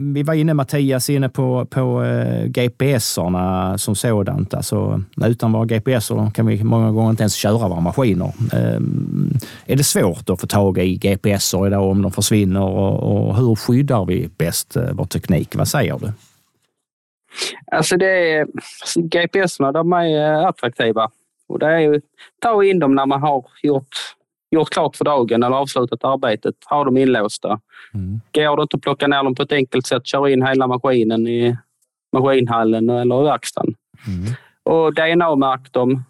vi 0.00 0.22
var 0.22 0.34
inne, 0.34 0.54
Mattias, 0.54 1.10
inne 1.10 1.28
på, 1.28 1.64
på 1.64 2.04
eh, 2.04 2.44
gps 2.46 3.18
som 3.76 3.94
sådant. 3.94 4.54
Alltså, 4.54 5.02
utan 5.24 5.52
våra 5.52 5.64
GPS 5.64 6.10
kan 6.34 6.46
vi 6.46 6.64
många 6.64 6.90
gånger 6.92 7.10
inte 7.10 7.22
ens 7.22 7.34
köra 7.34 7.68
våra 7.68 7.80
maskiner. 7.80 8.32
Är 9.66 9.76
det 9.76 9.84
svårt 9.84 10.30
att 10.30 10.40
få 10.40 10.46
tag 10.46 10.78
i 10.78 10.96
GPS 10.96 11.54
idag 11.54 11.90
om 11.90 12.02
de 12.02 12.12
försvinner 12.12 12.62
och, 12.62 13.28
och 13.28 13.36
hur 13.36 13.54
skyddar 13.54 14.04
vi 14.04 14.30
bäst 14.38 14.76
eh, 14.76 14.92
vår 14.92 15.04
teknik? 15.04 15.56
Vad 15.56 15.68
säger 15.68 15.98
du? 15.98 16.12
Alltså 17.72 17.96
det 17.96 18.32
är, 18.32 18.46
alltså, 18.80 19.00
GPS 19.00 19.56
de 19.56 19.92
är 19.92 20.34
eh, 20.34 20.46
attraktiva. 20.46 21.10
Och 21.48 21.58
det 21.58 21.66
är 21.66 21.78
ju, 21.78 22.00
ta 22.38 22.64
in 22.64 22.78
dem 22.78 22.94
när 22.94 23.06
man 23.06 23.22
har 23.22 23.44
gjort 23.62 23.96
gjort 24.50 24.70
klart 24.70 24.96
för 24.96 25.04
dagen 25.04 25.42
eller 25.42 25.56
avslutat 25.56 26.04
arbetet, 26.04 26.54
har 26.64 26.84
dem 26.84 26.96
inlåsta. 26.96 27.60
Mm. 27.94 28.20
Går 28.34 28.56
det 28.56 28.62
inte 28.62 28.76
att 28.76 28.82
plocka 28.82 29.06
ner 29.06 29.24
dem 29.24 29.34
på 29.34 29.42
ett 29.42 29.52
enkelt 29.52 29.86
sätt, 29.86 30.06
kör 30.06 30.28
in 30.28 30.46
hela 30.46 30.66
maskinen 30.66 31.26
i 31.26 31.56
maskinhallen 32.12 32.90
eller 32.90 33.22
verkstaden. 33.22 33.74
Mm. 34.06 34.32
Och 34.62 34.94
DNA-märk 34.94 35.72
dem. 35.72 36.04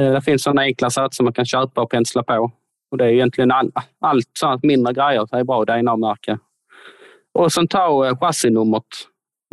Eh, 0.00 0.12
det 0.12 0.22
finns 0.22 0.42
sådana 0.42 0.62
enkla 0.62 0.90
satser 0.90 1.24
man 1.24 1.32
kan 1.32 1.44
köpa 1.44 1.82
och 1.82 1.90
pensla 1.90 2.22
på. 2.22 2.50
Och 2.90 2.98
det 2.98 3.04
är 3.04 3.08
egentligen 3.08 3.50
all, 3.50 3.72
allt 4.00 4.30
sånt 4.32 4.64
mindre 4.64 4.92
grejer 4.92 5.26
det 5.30 5.36
är 5.36 5.44
bra 5.44 5.64
DNA-märke. 5.64 6.38
Och 7.34 7.52
sen 7.52 7.68
ta 7.68 8.06
eh, 8.06 8.18
chassinumret. 8.18 8.84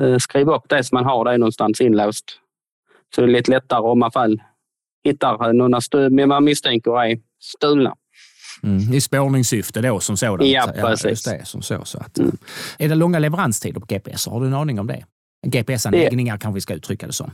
Eh, 0.02 0.18
skriv 0.18 0.50
upp 0.50 0.70
det 0.70 0.84
så 0.84 0.96
man 0.96 1.06
har 1.06 1.26
det 1.26 1.38
någonstans 1.38 1.82
inlåst. 1.82 2.40
Så 3.16 3.22
det 3.22 3.28
är 3.28 3.32
lite 3.32 3.52
lättare 3.52 3.82
om 3.82 4.00
man 4.00 4.12
fall 4.12 4.42
hittar 5.04 5.54
några 5.54 6.28
man 6.28 6.44
misstänker 6.44 7.04
är 7.04 7.20
stulna. 7.46 7.96
Mm, 8.64 8.94
I 8.94 9.02
spårningssyfte 9.02 9.82
då 9.82 10.00
som 10.00 10.18
sådant? 10.18 10.50
Ja, 10.50 10.72
precis. 10.76 11.28
Ja, 11.28 11.34
det, 11.34 11.46
som 11.46 11.62
så, 11.62 11.86
så 11.86 11.98
att, 11.98 12.18
mm. 12.18 12.38
Är 12.80 12.90
det 12.90 12.96
långa 12.96 13.20
leveranstider 13.20 13.80
på 13.80 13.86
GPS? 13.86 14.28
Har 14.28 14.42
du 14.42 14.48
en 14.48 14.54
aning 14.54 14.80
om 14.80 14.88
det? 14.88 15.06
GPS-anläggningar 15.46 16.38
kanske 16.38 16.56
vi 16.56 16.62
ska 16.62 16.74
uttrycka 16.74 17.08
det 17.08 17.14
som. 17.14 17.32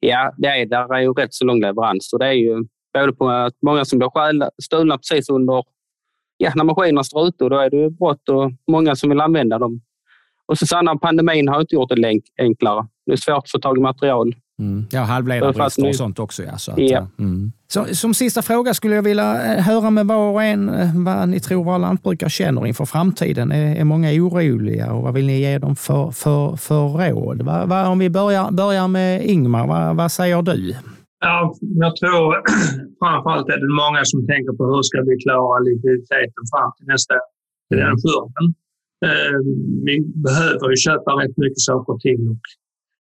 Ja, 0.00 0.34
det 0.36 0.48
är, 0.48 0.66
där 0.66 0.94
är 0.94 1.00
ju 1.00 1.12
rätt 1.12 1.34
så 1.34 1.44
lång 1.44 1.60
leverans. 1.60 2.12
Och 2.12 2.18
det 2.18 2.26
är 2.26 2.32
ju 2.32 2.64
både 2.94 3.12
på 3.12 3.28
att 3.28 3.54
många 3.62 3.84
som 3.84 3.98
blir 3.98 4.62
stulna 4.62 4.98
precis 4.98 5.28
under 5.28 5.64
ja, 6.36 6.52
när 6.54 6.64
maskinerna 6.64 7.04
står 7.04 7.28
ute. 7.28 7.44
Då 7.44 7.58
är 7.58 7.70
det 7.70 7.76
ju 7.76 7.90
brott 7.90 8.28
och 8.28 8.52
många 8.70 8.96
som 8.96 9.10
vill 9.10 9.20
använda 9.20 9.58
dem. 9.58 9.80
Och 10.46 10.58
så 10.58 10.66
sen 10.66 10.98
pandemin 10.98 11.48
har 11.48 11.60
inte 11.60 11.74
gjort 11.74 11.88
det 11.96 12.20
enklare. 12.38 12.86
Det 13.06 13.12
är 13.12 13.16
svårt 13.16 13.44
att 13.44 13.50
få 13.50 13.58
tag 13.58 13.78
i 13.78 13.80
material. 13.80 14.34
Mm. 14.58 14.84
Ja, 14.90 15.00
halvledarbrister 15.00 15.88
och 15.88 15.96
sånt 15.96 16.18
också. 16.18 16.42
Ja, 16.42 16.58
så 16.58 16.72
att, 16.72 16.78
ja. 16.78 17.06
Mm. 17.18 17.52
så, 17.66 17.84
som 17.84 18.14
sista 18.14 18.42
fråga 18.42 18.74
skulle 18.74 18.94
jag 18.94 19.02
vilja 19.02 19.54
eh, 19.54 19.62
höra 19.62 19.90
med 19.90 20.06
var 20.06 20.32
och 20.32 20.42
en 20.42 20.68
eh, 20.68 21.04
vad 21.04 21.28
ni 21.28 21.40
tror 21.40 21.64
våra 21.64 21.78
lantbrukare 21.78 22.30
känner 22.30 22.66
inför 22.66 22.84
framtiden. 22.84 23.52
Är, 23.52 23.76
är 23.76 23.84
många 23.84 24.10
oroliga 24.10 24.92
och 24.92 25.02
vad 25.02 25.14
vill 25.14 25.26
ni 25.26 25.40
ge 25.40 25.58
dem 25.58 25.76
för, 25.76 26.10
för, 26.10 26.56
för 26.56 26.88
råd? 26.88 27.42
Va, 27.42 27.66
va, 27.66 27.88
om 27.88 27.98
vi 27.98 28.10
börjar, 28.10 28.50
börjar 28.50 28.88
med 28.88 29.24
Ingmar, 29.26 29.66
va, 29.66 29.92
vad 29.92 30.12
säger 30.12 30.42
du? 30.42 30.74
Ja, 31.20 31.54
jag 31.60 31.96
tror 31.96 32.42
framförallt 33.02 33.48
är 33.48 33.60
det 33.66 33.72
många 33.84 34.00
som 34.04 34.26
tänker 34.26 34.52
på 34.58 34.64
hur 34.64 34.82
ska 34.82 34.98
vi 35.08 35.16
klara 35.24 35.58
likviditeten 35.58 36.42
fram 36.52 36.70
till 36.76 36.86
nästa 36.86 37.14
till 37.68 37.78
den 37.78 37.96
skörden. 38.02 38.46
Eh, 39.06 39.38
vi 39.86 39.94
behöver 40.26 40.66
ju 40.72 40.76
köpa 40.86 41.10
rätt 41.20 41.36
mycket 41.44 41.64
saker 41.70 41.94
till 42.06 42.22
och 42.32 42.44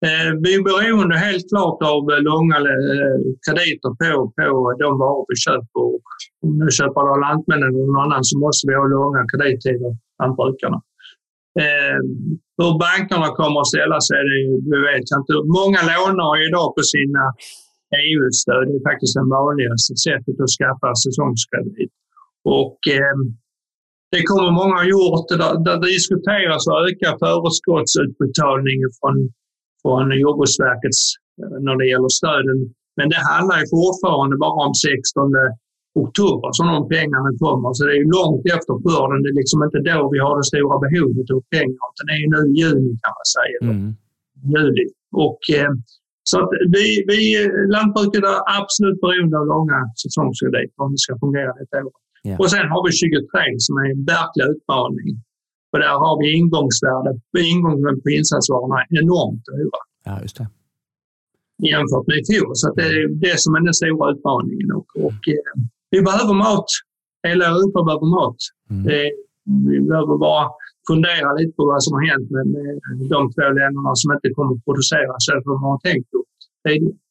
Eh, 0.06 0.30
vi 0.44 0.50
är 0.56 0.62
beroende 0.68 1.16
helt 1.26 1.46
klart 1.52 1.78
av 1.92 2.02
eh, 2.12 2.20
långa 2.30 2.58
eh, 2.74 3.18
krediter 3.46 3.90
på, 4.00 4.10
på 4.36 4.48
de 4.82 4.88
varor 5.02 5.24
vi 5.30 5.36
köper. 5.46 5.84
Om 6.44 6.50
nu 6.60 6.68
köper 6.78 7.00
av 7.12 7.18
Lantmännen 7.24 7.70
eller 7.70 7.86
någon 7.88 8.04
annan 8.04 8.24
så 8.28 8.34
måste 8.44 8.62
vi 8.68 8.74
ha 8.80 8.84
långa 8.96 9.22
kredittider, 9.30 9.92
lantbrukarna. 10.20 10.78
hur 12.58 12.72
bankerna 12.84 13.28
kommer 13.38 13.58
att 13.60 13.72
ställa 13.72 13.98
sig, 14.08 14.20
det 14.70 14.80
vet 14.88 15.06
jag 15.10 15.18
inte. 15.20 15.34
Många 15.58 15.80
lånar 15.90 16.32
idag 16.46 16.68
på 16.76 16.82
sina 16.94 17.24
EU-stöd. 18.04 18.64
Det 18.68 18.76
är 18.80 18.84
faktiskt 18.90 19.14
det 19.18 19.26
vanligaste 19.38 19.94
sättet 20.06 20.36
att 20.44 20.54
skaffa 20.58 20.88
säsongskredit. 21.04 21.92
Och, 22.58 22.78
eh, 22.98 23.16
det 24.12 24.22
kommer 24.30 24.50
många 24.60 24.76
ha 24.82 24.86
gjort. 24.94 25.26
Där, 25.40 25.54
där 25.66 25.78
diskuteras 25.94 26.62
att 26.70 26.82
öka 26.88 27.10
förskottsutbetalningen 27.24 28.90
från 28.98 29.16
från 29.84 30.04
Jordbruksverkets 30.22 31.00
eh, 31.40 31.56
när 31.66 31.74
det 31.80 31.86
gäller 31.92 32.12
stöden. 32.20 32.58
Men 32.98 33.06
det 33.12 33.20
handlar 33.32 33.56
ju 33.60 33.66
fortfarande 33.76 34.34
bara 34.44 34.56
om 34.66 34.74
16 34.74 35.32
oktober 36.04 36.50
som 36.58 36.66
de 36.72 36.80
pengarna 36.96 37.30
kommer. 37.44 37.68
Så 37.76 37.80
det 37.88 37.94
är 38.00 38.06
långt 38.18 38.44
efter 38.56 38.74
skörden. 38.82 39.18
Det 39.22 39.30
är 39.34 39.38
liksom 39.42 39.58
inte 39.66 39.80
då 39.90 39.98
vi 40.14 40.18
har 40.24 40.34
det 40.38 40.46
stora 40.52 40.76
behovet 40.84 41.28
av 41.34 41.40
pengar. 41.56 41.84
Utan 41.90 42.04
det 42.08 42.16
är 42.22 42.26
nu 42.34 42.40
i 42.50 42.54
juni 42.60 42.92
kan 43.02 43.14
man 43.18 43.28
säga. 43.36 43.58
Mm. 43.70 43.88
Juli. 44.54 44.86
Och, 45.24 45.40
eh, 45.58 45.72
så 46.30 46.34
att 46.42 46.52
vi, 46.76 46.86
vi 47.10 47.20
lantbruket 47.74 48.22
är 48.32 48.38
absolut 48.60 48.98
beroende 49.04 49.36
av 49.40 49.46
långa 49.54 49.78
säsongskrediter 50.02 50.78
om 50.84 50.90
det 50.94 51.00
ska 51.04 51.12
fungera 51.24 51.52
detta 51.60 51.76
år. 51.88 51.96
Yeah. 52.26 52.40
Och 52.40 52.48
sen 52.54 52.66
har 52.72 52.80
vi 52.86 52.90
23 52.92 53.64
som 53.66 53.74
är 53.82 53.86
en 53.94 54.02
verklig 54.14 54.44
utmaning. 54.52 55.08
Och 55.74 55.80
där 55.84 55.96
har 56.04 56.14
vi 56.20 56.26
ingångsvärde, 56.38 57.10
ingången 57.54 57.96
på 58.02 58.08
insatsvarorna 58.18 58.78
enormt 59.00 59.44
dyra. 59.50 59.80
Ja, 60.08 60.14
just 60.24 60.36
det. 60.38 60.46
jämfört 61.72 62.06
med 62.08 62.16
i 62.22 62.24
fjol. 62.30 62.50
Så 62.60 62.66
det 62.78 62.86
är 62.92 63.08
det 63.26 63.36
som 63.42 63.50
är 63.56 63.60
den 63.68 63.78
stora 63.80 64.04
utmaningen. 64.12 64.68
Och, 64.78 64.88
och 65.08 65.22
eh, 65.36 65.52
vi 65.92 65.98
behöver 66.08 66.34
mat. 66.44 66.70
Hela 67.28 67.44
Europa 67.52 67.78
behöver 67.88 68.08
mat. 68.18 68.40
Mm. 68.70 68.82
Det, 68.88 69.02
vi 69.70 69.78
behöver 69.90 70.14
bara 70.26 70.44
fundera 70.90 71.28
lite 71.38 71.52
på 71.58 71.64
vad 71.72 71.80
som 71.84 71.92
har 71.96 72.04
hänt 72.12 72.28
med, 72.36 72.46
med 72.54 73.08
de 73.14 73.20
två 73.34 73.46
länderna 73.60 73.90
som 74.00 74.08
inte 74.16 74.28
kommer 74.36 74.52
att 74.56 74.64
producera 74.66 75.14
så 75.24 75.30
som 75.42 75.50
de 75.54 75.62
har 75.70 75.78
tänkt 75.88 76.08
tidigare. 76.66 77.03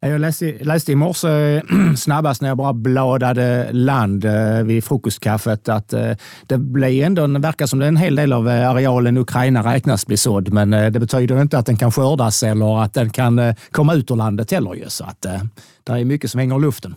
Jag 0.00 0.20
läste, 0.20 0.58
läste 0.60 0.92
i 0.92 0.94
morse 0.94 1.62
snabbast 1.96 2.42
när 2.42 2.48
jag 2.48 2.56
bara 2.56 2.72
bladade 2.72 3.72
land 3.72 4.24
eh, 4.24 4.62
vid 4.64 4.84
frukostkaffet 4.84 5.68
att 5.68 5.92
eh, 5.92 6.12
det 6.46 6.58
blir 6.58 7.04
ändå, 7.04 7.26
det 7.26 7.38
verkar 7.38 7.66
som 7.66 7.78
det 7.78 7.84
är 7.84 7.88
en 7.88 7.96
hel 7.96 8.16
del 8.16 8.32
av 8.32 8.48
eh, 8.48 8.70
arealen 8.70 9.16
Ukraina 9.16 9.74
räknas 9.74 10.06
bli 10.06 10.16
sådd, 10.16 10.52
men 10.52 10.70
det 10.70 11.00
betyder 11.00 11.42
inte 11.42 11.58
att 11.58 11.66
den 11.66 11.76
kan 11.76 11.92
skördas 11.92 12.42
eller 12.42 12.82
att 12.82 12.94
den 12.94 13.10
kan 13.10 13.54
komma 13.70 13.94
ut 13.94 14.10
ur 14.10 14.16
landet 14.16 14.50
heller. 14.50 14.74
Ju. 14.74 14.84
Så 14.88 15.04
att 15.04 15.22
det 15.84 15.92
är 15.92 16.04
mycket 16.04 16.30
som 16.30 16.38
hänger 16.38 16.56
i 16.56 16.60
luften. 16.60 16.94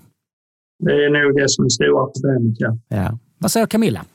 Det 0.84 0.92
är 0.92 1.24
nog 1.24 1.36
det 1.36 1.50
som 1.50 1.66
är 1.66 1.70
stora 1.70 2.06
problemet, 2.06 2.56
ja. 2.60 2.78
ja. 2.88 3.18
Vad 3.38 3.52
säger 3.52 3.66
Camilla? 3.66 4.06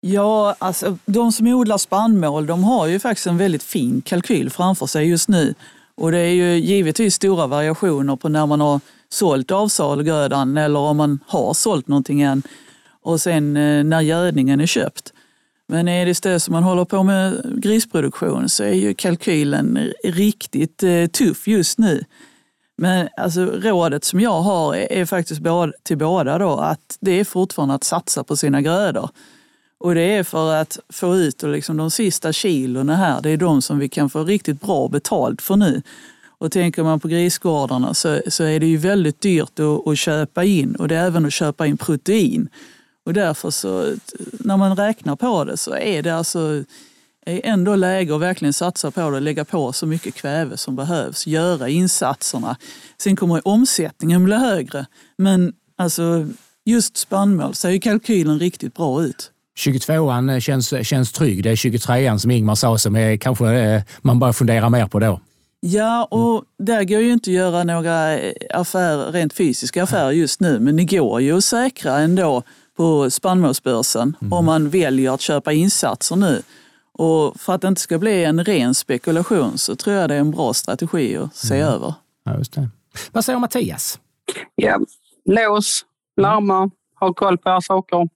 Ja, 0.00 0.54
alltså 0.58 0.98
de 1.06 1.32
som 1.32 1.46
odlar 1.46 1.78
spannmål, 1.78 2.46
de 2.46 2.64
har 2.64 2.86
ju 2.86 2.98
faktiskt 2.98 3.26
en 3.26 3.36
väldigt 3.36 3.62
fin 3.62 4.02
kalkyl 4.02 4.50
framför 4.50 4.86
sig 4.86 5.08
just 5.08 5.28
nu. 5.28 5.54
Och 5.94 6.12
det 6.12 6.18
är 6.18 6.32
ju 6.32 6.56
givetvis 6.58 7.14
stora 7.14 7.46
variationer 7.46 8.16
på 8.16 8.28
när 8.28 8.46
man 8.46 8.60
har 8.60 8.80
sålt 9.08 9.50
avsalgrödan 9.50 10.56
eller 10.56 10.78
om 10.78 10.96
man 10.96 11.18
har 11.26 11.54
sålt 11.54 11.88
någonting 11.88 12.22
än 12.22 12.42
och 13.02 13.20
sen 13.20 13.56
eh, 13.56 13.84
när 13.84 14.00
gödningen 14.00 14.60
är 14.60 14.66
köpt. 14.66 15.12
Men 15.68 15.88
är 15.88 16.06
det 16.06 16.14
så 16.14 16.40
som 16.40 16.52
man 16.52 16.62
håller 16.62 16.84
på 16.84 17.02
med 17.02 17.42
grisproduktion 17.62 18.48
så 18.48 18.64
är 18.64 18.72
ju 18.72 18.94
kalkylen 18.94 19.92
riktigt 20.04 20.82
eh, 20.82 21.06
tuff 21.06 21.48
just 21.48 21.78
nu. 21.78 22.04
Men 22.76 23.08
alltså, 23.16 23.40
rådet 23.44 24.04
som 24.04 24.20
jag 24.20 24.40
har 24.40 24.74
är 24.74 25.04
faktiskt 25.04 25.40
till 25.82 25.98
båda 25.98 26.38
då 26.38 26.56
att 26.56 26.98
det 27.00 27.20
är 27.20 27.24
fortfarande 27.24 27.74
att 27.74 27.84
satsa 27.84 28.24
på 28.24 28.36
sina 28.36 28.60
grödor. 28.60 29.10
Och 29.82 29.94
det 29.94 30.00
är 30.00 30.22
för 30.22 30.54
att 30.54 30.78
få 30.88 31.16
ut 31.16 31.42
liksom 31.42 31.76
de 31.76 31.90
sista 31.90 32.32
kilorna 32.32 32.96
här, 32.96 33.20
det 33.20 33.30
är 33.30 33.36
de 33.36 33.62
som 33.62 33.78
vi 33.78 33.88
kan 33.88 34.10
få 34.10 34.24
riktigt 34.24 34.60
bra 34.60 34.88
betalt 34.88 35.42
för 35.42 35.56
nu. 35.56 35.82
Och 36.26 36.52
tänker 36.52 36.82
man 36.82 37.00
på 37.00 37.08
grisgårdarna 37.08 37.94
så, 37.94 38.20
så 38.28 38.44
är 38.44 38.60
det 38.60 38.66
ju 38.66 38.76
väldigt 38.76 39.20
dyrt 39.20 39.60
att, 39.60 39.88
att, 39.88 39.98
köpa 39.98 40.44
in 40.44 40.74
och 40.76 40.88
det 40.88 40.96
är 40.96 41.06
även 41.06 41.26
att 41.26 41.32
köpa 41.32 41.66
in 41.66 41.76
protein. 41.76 42.48
Och 43.06 43.12
därför 43.12 43.50
så, 43.50 43.94
när 44.38 44.56
man 44.56 44.76
räknar 44.76 45.16
på 45.16 45.44
det 45.44 45.56
så 45.56 45.74
är 45.74 46.02
det 46.02 46.10
alltså 46.10 46.64
är 47.26 47.40
ändå 47.44 47.76
läge 47.76 48.14
att 48.14 48.20
verkligen 48.20 48.52
satsa 48.52 48.90
på 48.90 49.10
det, 49.10 49.20
lägga 49.20 49.44
på 49.44 49.72
så 49.72 49.86
mycket 49.86 50.14
kväve 50.14 50.56
som 50.56 50.76
behövs, 50.76 51.26
göra 51.26 51.68
insatserna. 51.68 52.56
Sen 52.98 53.16
kommer 53.16 53.48
omsättningen 53.48 54.24
bli 54.24 54.36
högre, 54.36 54.86
men 55.16 55.52
alltså 55.76 56.28
just 56.64 56.96
spannmål 56.96 57.54
ser 57.54 57.70
ju 57.70 57.80
kalkylen 57.80 58.38
riktigt 58.38 58.74
bra 58.74 59.02
ut. 59.04 59.31
22an 59.56 60.40
känns, 60.40 60.86
känns 60.86 61.12
trygg. 61.12 61.42
Det 61.42 61.50
är 61.50 61.56
23an 61.56 62.18
som 62.18 62.30
Ingmar 62.30 62.54
sa 62.54 62.78
som 62.78 62.96
är, 62.96 63.16
kanske 63.16 63.52
eh, 63.52 63.82
man 64.02 64.18
bara 64.18 64.32
funderar 64.32 64.70
mer 64.70 64.86
på 64.86 64.98
då. 64.98 65.20
Ja, 65.60 66.04
och 66.10 66.32
mm. 66.32 66.44
där 66.58 66.84
går 66.84 67.00
ju 67.00 67.12
inte 67.12 67.30
att 67.30 67.34
göra 67.34 67.64
några 67.64 68.18
eh, 68.18 68.32
affärer, 68.50 69.12
rent 69.12 69.32
fysiska 69.32 69.82
affärer 69.82 70.10
just 70.10 70.40
nu, 70.40 70.60
men 70.60 70.76
det 70.76 70.84
går 70.84 71.20
ju 71.20 71.36
att 71.36 71.44
säkra 71.44 71.98
ändå 71.98 72.42
på 72.76 73.10
spannmålsbörsen 73.10 74.16
mm. 74.20 74.32
om 74.32 74.44
man 74.44 74.70
väljer 74.70 75.14
att 75.14 75.20
köpa 75.20 75.52
insatser 75.52 76.16
nu. 76.16 76.42
Och 76.92 77.40
för 77.40 77.54
att 77.54 77.60
det 77.60 77.68
inte 77.68 77.80
ska 77.80 77.98
bli 77.98 78.24
en 78.24 78.44
ren 78.44 78.74
spekulation 78.74 79.58
så 79.58 79.76
tror 79.76 79.96
jag 79.96 80.08
det 80.08 80.14
är 80.14 80.20
en 80.20 80.30
bra 80.30 80.54
strategi 80.54 81.16
att 81.16 81.36
se 81.36 81.56
mm. 81.56 81.68
över. 81.68 81.94
Ja, 82.24 82.38
just 82.38 82.52
det. 82.52 82.68
Vad 83.12 83.24
säger 83.24 83.38
Mattias? 83.38 83.98
Ja, 84.54 84.80
lås, 85.24 85.84
larma, 86.16 86.70
ha 87.00 87.14
koll 87.14 87.38
på 87.38 87.48
era 87.48 87.60
saker. 87.60 88.08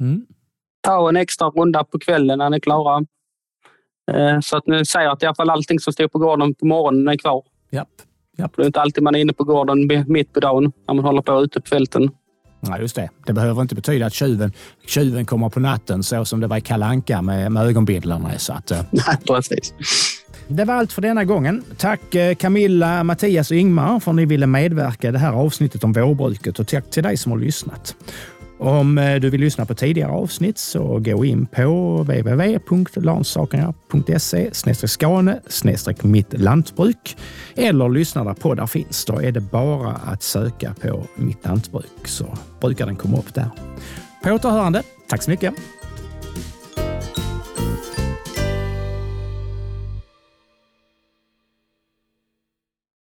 Mm 0.00 0.26
ta 0.82 1.08
en 1.08 1.16
extra 1.16 1.48
runda 1.48 1.84
på 1.84 1.98
kvällen 1.98 2.38
när 2.38 2.50
ni 2.50 2.56
är 2.56 2.60
klara. 2.60 3.04
Eh, 4.12 4.40
så 4.40 4.56
att 4.56 4.66
ni 4.66 4.84
säger 4.84 5.08
att 5.08 5.22
i 5.22 5.26
alla 5.26 5.34
fall 5.34 5.50
allting 5.50 5.80
som 5.80 5.92
står 5.92 6.08
på 6.08 6.18
gården 6.18 6.54
på 6.54 6.66
morgonen 6.66 7.08
är 7.08 7.16
kvar. 7.16 7.42
Japp. 7.70 7.88
Japp. 8.38 8.56
Det 8.56 8.62
är 8.62 8.66
inte 8.66 8.80
alltid 8.80 9.02
man 9.02 9.14
är 9.14 9.18
inne 9.18 9.32
på 9.32 9.44
gården 9.44 10.04
mitt 10.06 10.32
på 10.32 10.40
dagen 10.40 10.72
när 10.88 10.94
man 10.94 11.04
håller 11.04 11.22
på 11.22 11.42
ute 11.42 11.60
på 11.60 11.68
fälten. 11.68 12.10
Nej, 12.68 12.80
just 12.80 12.96
det. 12.96 13.10
Det 13.26 13.32
behöver 13.32 13.62
inte 13.62 13.74
betyda 13.74 14.06
att 14.06 14.14
tjuven, 14.14 14.52
tjuven 14.86 15.26
kommer 15.26 15.48
på 15.48 15.60
natten 15.60 16.02
så 16.02 16.24
som 16.24 16.40
det 16.40 16.46
var 16.46 16.56
i 16.56 16.60
Kalanka 16.60 17.22
med, 17.22 17.52
med 17.52 17.66
ögonbindlarna. 17.66 18.38
Så 18.38 18.52
att, 18.52 18.70
eh. 18.70 18.82
Nej, 18.90 19.16
precis. 19.26 19.74
Det 20.48 20.64
var 20.64 20.74
allt 20.74 20.92
för 20.92 21.02
denna 21.02 21.24
gången. 21.24 21.64
Tack 21.78 22.14
eh, 22.14 22.34
Camilla, 22.34 23.04
Mattias 23.04 23.50
och 23.50 23.56
Ingmar 23.56 24.00
för 24.00 24.10
att 24.10 24.16
ni 24.16 24.26
ville 24.26 24.46
medverka 24.46 25.08
i 25.08 25.12
det 25.12 25.18
här 25.18 25.32
avsnittet 25.32 25.84
om 25.84 25.92
vårbruket 25.92 26.58
och 26.58 26.68
tack 26.68 26.90
till 26.90 27.02
dig 27.02 27.16
som 27.16 27.32
har 27.32 27.38
lyssnat. 27.38 27.96
Om 28.62 28.98
eh, 28.98 29.20
du 29.20 29.30
vill 29.30 29.40
lyssna 29.40 29.66
på 29.66 29.74
tidigare 29.74 30.12
avsnitt 30.12 30.58
så 30.58 30.98
gå 30.98 31.24
in 31.24 31.46
på 31.46 31.96
www.lansakerna.se 32.02 34.88
skane 34.88 35.40
mitt 36.02 36.40
lantbruk 36.40 37.16
eller 37.56 37.88
lyssna 37.88 38.24
där 38.24 38.34
poddar 38.34 38.66
finns. 38.66 39.04
Då 39.04 39.22
är 39.22 39.32
det 39.32 39.40
bara 39.40 39.92
att 39.92 40.22
söka 40.22 40.74
på 40.80 41.06
mitt 41.14 41.44
lantbruk 41.44 42.08
så 42.08 42.38
brukar 42.60 42.86
den 42.86 42.96
komma 42.96 43.18
upp 43.18 43.34
där. 43.34 43.50
På 44.22 44.30
återhörande. 44.30 44.82
Tack 45.08 45.22
så 45.22 45.30
mycket! 45.30 45.81